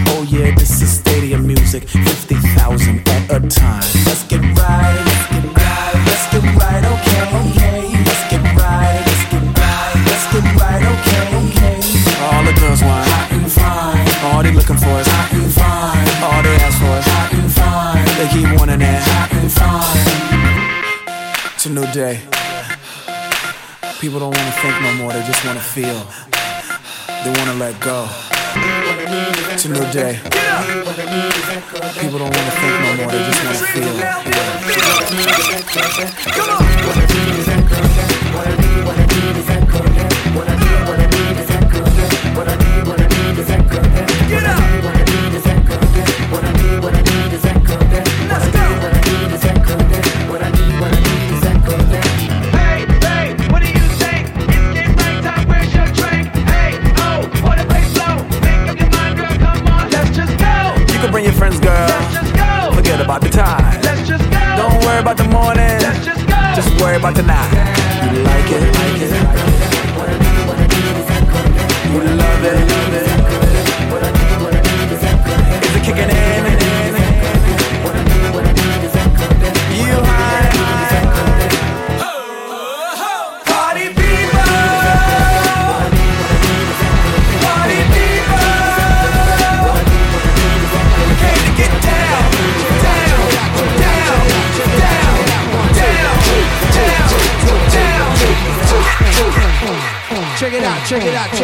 Oh 0.08 0.26
yeah, 0.30 0.54
this 0.54 0.80
is 0.80 0.98
stadium 0.98 1.46
music. 1.46 1.86
50,000 1.86 3.06
at 3.06 3.30
a 3.30 3.46
time. 3.46 3.84
Let's 4.06 4.24
get 4.24 4.40
right. 4.58 5.07
another 21.88 22.12
day. 22.12 22.20
People 24.00 24.18
don't 24.20 24.34
wanna 24.36 24.52
think 24.52 24.80
no 24.82 24.94
more, 24.94 25.12
they 25.12 25.22
just 25.26 25.44
wanna 25.44 25.60
feel. 25.60 26.06
They 27.24 27.30
wanna 27.38 27.54
let 27.54 27.80
go. 27.80 28.08
It's 29.52 29.64
a 29.64 29.68
new 29.68 29.92
day. 29.92 30.20
People 32.00 32.18
don't 32.18 32.34
wanna 32.34 32.50
think 32.60 32.80
no 32.80 32.94
more, 32.96 33.10
they 33.10 33.24
just 33.24 33.44
wanna 33.44 33.58
feel. 33.72 33.94
Yeah. 33.96 34.24
Come 36.32 37.12
on. 37.12 37.17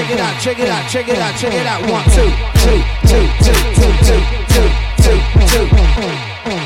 Check 0.05 0.13
it 0.13 0.21
out, 0.21 0.39
check 0.39 0.59
it 0.59 0.69
out, 0.69 0.91
check 0.91 1.09
it 1.09 1.19
out, 1.19 1.35
check 1.41 1.55
it 1.55 1.67
out. 1.67 1.81
One, 1.91 2.05
two, 2.13 2.29
two, 2.61 2.77
two, 3.09 3.25
two, 3.41 3.57
two, 3.75 3.89
two, 4.05 4.21
two, 4.53 4.69
two, 5.01 5.17
two. 5.49 5.65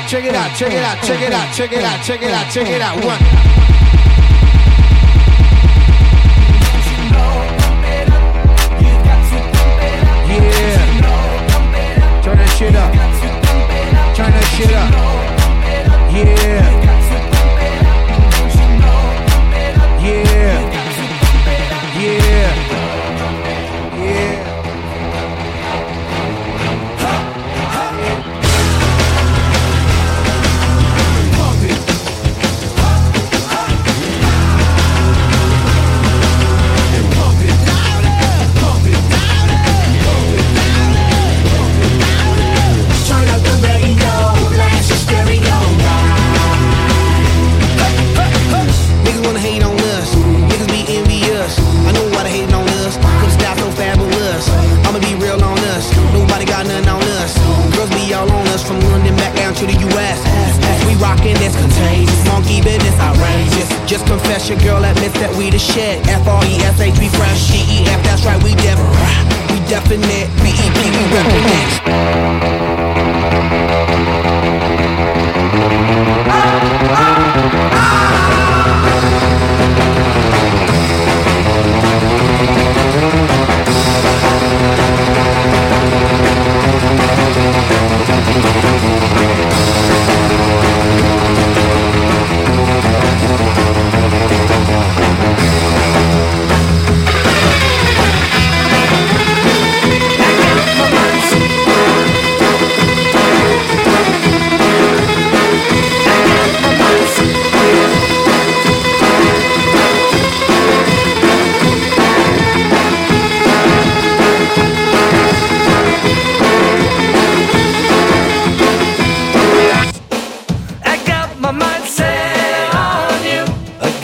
Check 0.09 0.25
it 0.25 0.35
out, 0.35 0.51
check 0.57 0.73
it 0.73 0.83
out, 0.83 1.01
check 1.05 1.21
it 1.21 1.31
out, 1.31 1.55
check 1.55 1.71
it 1.71 1.81
out, 1.81 2.03
check 2.03 2.21
it 2.21 2.31
out, 2.31 2.51
check 2.51 2.67
it 2.67 2.81
out. 2.81 3.05
One. 3.05 4.18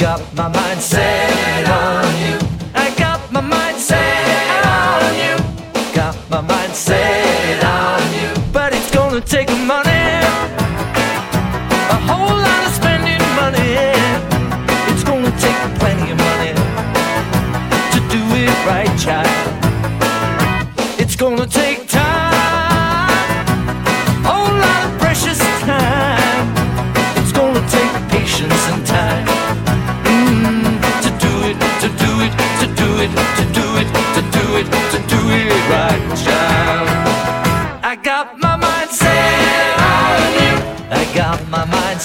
up 0.05 0.21
my 0.35 0.47
mind. 0.47 0.81
Say. 0.81 1.24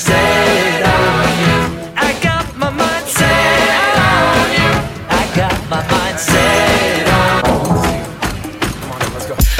Set 0.00 0.80
on 0.80 1.28
you. 1.44 1.56
I 1.92 2.16
got 2.24 2.48
my 2.56 2.70
mind 2.72 3.04
set 3.04 3.92
on 4.00 4.48
you. 4.56 4.72
I 5.12 5.22
got 5.36 5.56
my 5.68 5.82
mind 5.92 6.18
set 6.18 7.04
on 7.12 7.44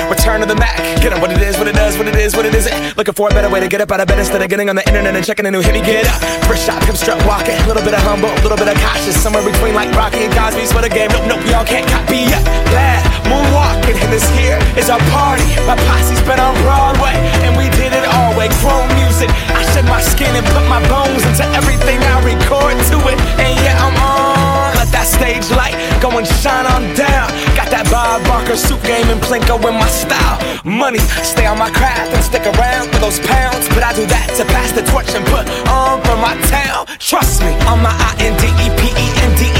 Return 0.09 0.41
to 0.41 0.47
the 0.47 0.57
Mac. 0.57 0.77
Get 1.01 1.13
up 1.13 1.21
what 1.21 1.31
it 1.31 1.41
is, 1.41 1.59
what 1.59 1.69
it 1.69 1.75
does, 1.77 1.97
what 1.99 2.09
it 2.09 2.17
is, 2.17 2.35
what 2.35 2.47
it 2.47 2.55
isn't. 2.55 2.97
Looking 2.97 3.15
for 3.15 3.29
a 3.29 3.31
better 3.31 3.51
way 3.51 3.61
to 3.61 3.69
get 3.69 3.81
up 3.81 3.93
out 3.93 4.01
of 4.01 4.09
bed 4.09 4.19
instead 4.19 4.41
of 4.43 4.49
getting 4.49 4.69
on 4.69 4.77
the 4.77 4.87
internet 4.89 5.15
and 5.15 5.25
checking 5.25 5.47
a 5.47 5.51
new 5.51 5.61
hit. 5.61 5.75
Me 5.75 5.83
get 5.83 6.07
up. 6.09 6.21
First 6.49 6.65
shot, 6.67 6.81
come 6.83 6.97
strut 6.97 7.21
walking. 7.27 7.57
A 7.61 7.67
little 7.69 7.85
bit 7.85 7.95
of 7.95 8.01
humble, 8.01 8.33
a 8.33 8.41
little 8.43 8.59
bit 8.59 8.69
of 8.69 8.77
cautious. 8.81 9.21
Somewhere 9.21 9.45
between 9.45 9.75
like 9.75 9.93
Rocky 9.93 10.25
and 10.25 10.33
Cosby's 10.33 10.73
for 10.73 10.81
the 10.81 10.89
game. 10.89 11.11
Nope, 11.13 11.37
nope, 11.37 11.45
y'all 11.47 11.65
can't 11.65 11.87
copy 11.89 12.25
yet. 12.33 12.43
Glad 12.73 13.05
moonwalking, 13.31 13.95
and 14.03 14.11
this 14.11 14.27
here 14.35 14.59
is 14.75 14.91
our 14.91 14.99
party. 15.15 15.47
My 15.63 15.79
posse's 15.87 16.21
been 16.27 16.41
on 16.41 16.55
Broadway, 16.67 17.15
and 17.47 17.55
we 17.57 17.71
did 17.79 17.95
it 17.95 18.05
all 18.11 18.35
way. 18.37 18.49
Chrome 18.61 18.91
music. 18.99 19.31
I 19.55 19.60
shed 19.75 19.87
my 19.87 20.01
skin 20.01 20.35
and 20.35 20.47
put 20.47 20.65
my 20.69 20.81
bones 20.89 21.23
into 21.25 21.45
everything 21.55 21.99
I 22.03 22.19
record 22.25 22.77
to 22.91 22.97
it. 23.11 23.19
And 23.39 23.53
yeah, 23.63 23.79
I'm 23.79 23.97
on. 23.99 24.77
Let 24.77 24.91
that 24.93 25.07
stage 25.07 25.47
light 25.55 25.75
go 26.01 26.11
and 26.19 26.27
shine 26.27 26.67
on 26.67 26.83
down. 26.95 27.31
Got 27.55 27.71
that 27.71 27.87
Bob 27.91 28.25
Barker 28.27 28.57
suit 28.57 28.83
game 28.83 29.09
and 29.09 29.21
Plinko 29.21 29.57
in 29.69 29.77
my 29.79 29.89
style. 29.89 30.39
Money, 30.65 31.03
stay 31.23 31.47
on 31.47 31.59
my 31.59 31.71
craft 31.71 32.13
and 32.13 32.23
stick 32.25 32.45
around 32.57 32.91
for 32.93 32.99
those 32.99 33.21
pounds. 33.21 33.69
But 33.71 33.83
I 33.83 33.93
do 33.95 34.05
that 34.07 34.35
to 34.39 34.45
pass 34.51 34.73
the 34.73 34.83
torch 34.91 35.11
and 35.15 35.25
put 35.27 35.47
on 35.69 36.03
for 36.03 36.17
my 36.19 36.35
town. 36.51 36.87
Trust 36.99 37.43
me, 37.43 37.53
on 37.71 37.83
my 37.83 37.95
I 37.95 38.11
N 38.19 38.35
D 38.41 38.47
E 38.49 38.67
P 38.79 38.83
E 38.91 39.07
N 39.23 39.33
D 39.39 39.43
E 39.55 39.60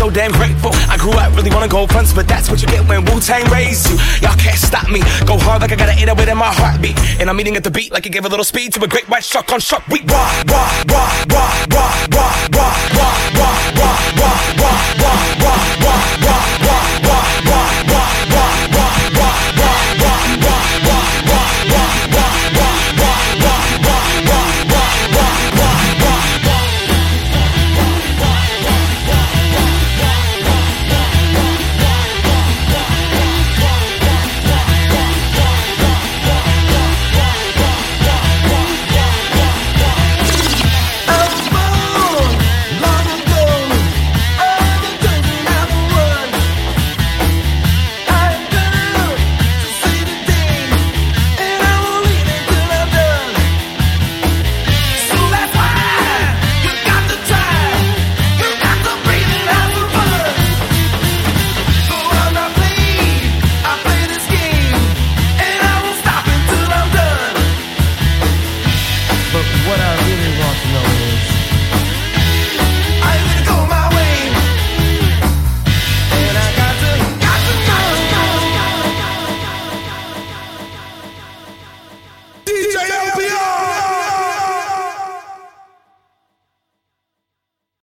so 0.00 0.08
damn 0.08 0.32
grateful. 0.32 0.70
I 0.88 0.96
grew 0.96 1.12
up 1.12 1.36
really 1.36 1.50
wanna 1.50 1.68
go 1.68 1.86
fronts, 1.86 2.14
but 2.14 2.26
that's 2.26 2.48
what 2.48 2.62
you 2.62 2.68
get 2.68 2.88
when 2.88 3.04
Wu 3.04 3.20
Tang 3.20 3.44
raised 3.52 3.90
you. 3.90 3.96
Y'all 4.22 4.36
can't 4.36 4.56
stop 4.56 4.88
me. 4.88 5.00
Go 5.26 5.36
hard 5.36 5.60
like 5.60 5.72
I 5.72 5.76
got 5.76 5.90
an 5.90 5.98
808 5.98 6.32
in 6.32 6.38
my 6.38 6.50
heartbeat. 6.50 6.96
And 7.20 7.28
I'm 7.28 7.38
eating 7.38 7.54
at 7.56 7.64
the 7.64 7.70
beat 7.70 7.92
like 7.92 8.06
it 8.06 8.12
gave 8.12 8.24
a 8.24 8.28
little 8.28 8.48
speed 8.52 8.72
to 8.74 8.82
a 8.82 8.88
great 8.88 9.06
white 9.10 9.24
shark 9.24 9.52
on 9.52 9.60
shark 9.60 9.86
week. 9.88 10.04
Raw, 10.08 10.24
raw, 10.48 10.68
raw, 10.88 11.08
raw, 11.28 11.50
raw, 11.76 12.69